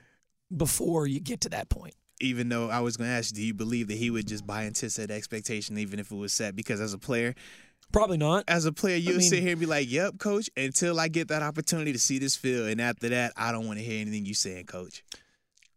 before 0.57 1.07
you 1.07 1.21
get 1.21 1.41
to 1.43 1.49
that 1.51 1.69
point. 1.69 1.95
Even 2.21 2.49
though 2.49 2.71
I 2.71 2.81
was 2.81 2.97
going 2.97 3.11
to 3.11 3.15
ask, 3.17 3.35
do 3.35 3.43
you 3.43 3.53
believe 3.53 3.89
that 3.89 3.99
he 3.99 4.09
would 4.11 4.27
just 4.27 4.47
buy 4.47 4.63
into 4.63 4.89
said 4.89 5.11
expectation, 5.11 5.77
even 5.77 5.99
if 6.01 6.11
it 6.11 6.17
was 6.17 6.33
set? 6.33 6.57
Because 6.57 6.81
as 6.81 6.95
a 6.95 6.99
player, 6.99 7.35
Probably 7.93 8.17
not. 8.17 8.45
as 8.49 8.65
a 8.65 8.73
player, 8.73 8.97
you'll 8.97 9.19
mean- 9.19 9.29
sit 9.29 9.41
here 9.43 9.51
and 9.53 9.61
be 9.61 9.67
like, 9.67 9.91
"Yep, 9.91 10.19
coach," 10.19 10.49
until 10.57 10.99
I 10.99 11.09
get 11.09 11.29
that 11.29 11.43
opportunity 11.43 11.93
to 11.93 11.99
see 11.99 12.19
this 12.19 12.35
field, 12.35 12.69
and 12.69 12.81
after 12.81 13.11
that, 13.11 13.33
I 13.37 13.53
don't 13.53 13.67
want 13.67 13.79
to 13.81 13.85
hear 13.85 14.01
anything 14.01 14.25
you 14.25 14.33
saying, 14.35 14.65
coach. 14.65 15.05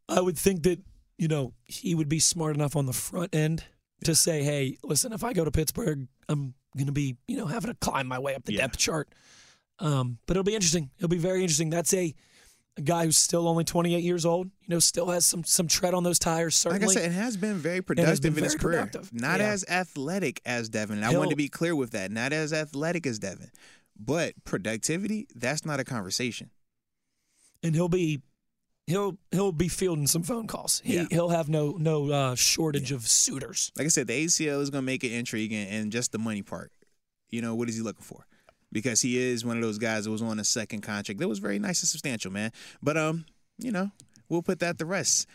I 0.10 0.22
would 0.22 0.38
think 0.38 0.64
that 0.64 0.80
you 1.18 1.28
know 1.28 1.54
he 1.66 1.96
would 1.96 2.10
be 2.10 2.20
smart 2.20 2.56
enough 2.56 2.76
on 2.76 2.86
the 2.86 2.94
front 2.94 3.34
end 3.36 3.64
to 4.06 4.16
say, 4.16 4.44
"Hey, 4.44 4.78
listen, 4.84 5.14
if 5.14 5.24
I 5.24 5.34
go 5.34 5.46
to 5.46 5.52
Pittsburgh, 5.52 6.08
I'm 6.28 6.54
going 6.76 6.88
to 6.88 6.92
be 6.94 7.18
you 7.28 7.38
know 7.38 7.46
having 7.46 7.72
to 7.72 7.78
climb 7.80 8.08
my 8.08 8.20
way 8.20 8.36
up 8.36 8.46
the 8.46 8.54
Yeah. 8.54 8.62
depth 8.62 8.78
chart." 8.78 9.10
Um, 9.80 10.18
but 10.26 10.36
it'll 10.36 10.44
be 10.44 10.56
interesting. 10.56 10.90
It'll 10.98 11.08
be 11.10 11.18
very 11.18 11.42
interesting. 11.42 11.70
That's 11.70 11.94
a, 11.94 12.14
a 12.76 12.82
guy 12.82 13.06
who's 13.06 13.18
still 13.18 13.48
only 13.48 13.64
28 13.64 14.04
years 14.04 14.26
old. 14.26 14.48
You 14.62 14.68
know, 14.76 14.80
still 14.80 15.10
has 15.10 15.26
some 15.26 15.44
some 15.46 15.68
tread 15.68 15.94
on 15.94 16.04
those 16.04 16.20
tires. 16.20 16.56
Certainly, 16.56 16.88
Like 16.88 16.98
I 16.98 17.02
said, 17.02 17.12
it 17.12 17.16
has 17.16 17.38
been 17.38 17.56
very 17.56 17.82
productive 17.82 18.22
been 18.22 18.38
in 18.38 18.44
his 18.44 18.56
career. 18.56 18.80
productive. 18.86 19.14
Not 19.14 19.40
Yeah. 19.40 19.50
as 19.52 19.64
athletic 19.70 20.42
as 20.46 20.68
Devin. 20.70 21.04
I 21.04 21.12
He'll- 21.12 21.30
to 21.30 21.36
be 21.36 21.48
clear 21.50 21.76
with 21.76 21.92
that. 21.92 22.12
Not 22.12 22.34
as 22.34 22.52
athletic 22.52 23.06
as 23.08 23.20
Devin, 23.20 23.52
but 23.98 24.34
productivity. 24.44 25.28
That's 25.36 25.66
not 25.66 25.80
a 25.80 25.84
conversation. 25.86 26.50
and 27.62 27.76
he'll 27.76 27.90
be 27.90 28.22
he'll 28.90 29.18
he'll 29.32 29.52
be 29.52 29.68
fielding 29.68 30.08
some 30.08 30.24
phone 30.24 30.48
calls. 30.48 30.82
He 30.84 30.96
Yeah. 30.96 31.06
he'll 31.10 31.30
have 31.30 31.48
no 31.48 31.72
no 31.78 32.10
uh, 32.12 32.36
shortage 32.36 32.92
of 32.92 33.08
suitors. 33.08 33.72
Like 33.78 33.86
I 33.86 33.90
said, 33.90 34.08
the 34.08 34.26
ACL 34.26 34.62
is 34.62 34.70
going 34.70 34.82
to 34.84 34.86
make 34.86 35.04
it 35.04 35.12
intriguing, 35.14 35.68
and 35.68 35.92
just 35.92 36.12
the 36.12 36.18
money 36.20 36.42
part. 36.42 36.72
You 37.30 37.42
know, 37.42 37.56
what 37.56 37.70
is 37.70 37.76
he 37.76 37.82
looking 37.82 38.04
for? 38.04 38.26
Because 38.72 39.02
he 39.02 39.18
is 39.18 39.46
one 39.46 39.56
of 39.58 39.64
those 39.64 39.78
guys 39.78 40.06
that 40.06 40.12
was 40.12 40.22
on 40.22 40.40
a 40.40 40.44
second 40.44 40.82
contract 40.82 41.20
that 41.20 41.28
was 41.28 41.40
very 41.40 41.60
nice 41.60 41.82
and 41.82 41.88
substantial, 41.88 42.32
man. 42.32 42.52
But 42.82 42.98
um, 42.98 43.26
you 43.58 43.72
know, 43.72 43.92
we'll 44.28 44.42
put 44.44 44.60
that 44.60 44.78
to 44.80 44.86
rest. 44.86 45.28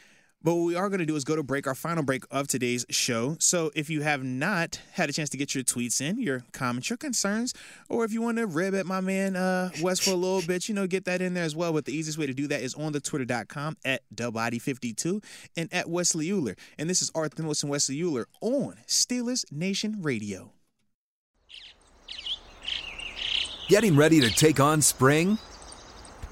But 0.45 0.57
what 0.57 0.67
we 0.67 0.77
are 0.77 0.91
going 0.91 1.01
to 1.01 1.07
do 1.07 1.17
is 1.17 1.25
go 1.25 1.37
to 1.37 1.43
break, 1.43 1.67
our 1.67 1.75
final 1.75 2.03
break 2.03 2.25
of 2.31 2.49
today's 2.49 2.85
show. 2.91 3.37
So 3.41 3.71
if 3.75 3.89
you 3.89 4.03
have 4.03 4.23
not 4.23 4.79
had 4.93 5.09
a 5.09 5.13
chance 5.13 5.31
to 5.31 5.39
get 5.39 5.55
your 5.55 5.65
tweets 5.65 6.03
in, 6.03 6.21
your 6.21 6.45
comments, 6.53 6.91
your 6.91 6.99
concerns, 6.99 7.55
or 7.89 8.05
if 8.05 8.13
you 8.13 8.21
want 8.21 8.37
to 8.37 8.47
rib 8.47 8.75
at 8.75 8.85
my 8.85 9.01
man 9.01 9.37
uh, 9.37 9.71
Wes 9.81 10.01
for 10.01 10.11
a 10.11 10.15
little 10.15 10.43
bit, 10.43 10.69
you 10.69 10.75
know, 10.75 10.87
get 10.87 11.07
that 11.07 11.23
in 11.23 11.33
there 11.33 11.45
as 11.45 11.57
well. 11.57 11.73
But 11.73 11.87
the 11.87 11.97
easiest 11.97 12.19
way 12.19 12.27
to 12.27 12.35
do 12.35 12.47
that 12.49 12.61
is 12.61 12.75
on 12.75 12.93
the 12.93 13.01
twitter.com 13.01 13.79
at 13.87 14.03
Dubody52 14.15 15.25
and 15.57 15.73
at 15.73 15.89
Wesley 15.89 16.31
Euler. 16.31 16.57
And 16.79 16.91
this 16.91 17.01
is 17.01 17.11
Arthur 17.15 17.43
Wilson 17.43 17.71
Wesley 17.71 18.03
Euler 18.03 18.27
on 18.43 18.77
Steelers 18.87 19.51
Nation 19.51 20.03
Radio. 20.03 20.53
Getting 23.69 23.97
ready 23.97 24.21
to 24.21 24.29
take 24.29 24.61
on 24.61 24.83
spring? 24.83 25.39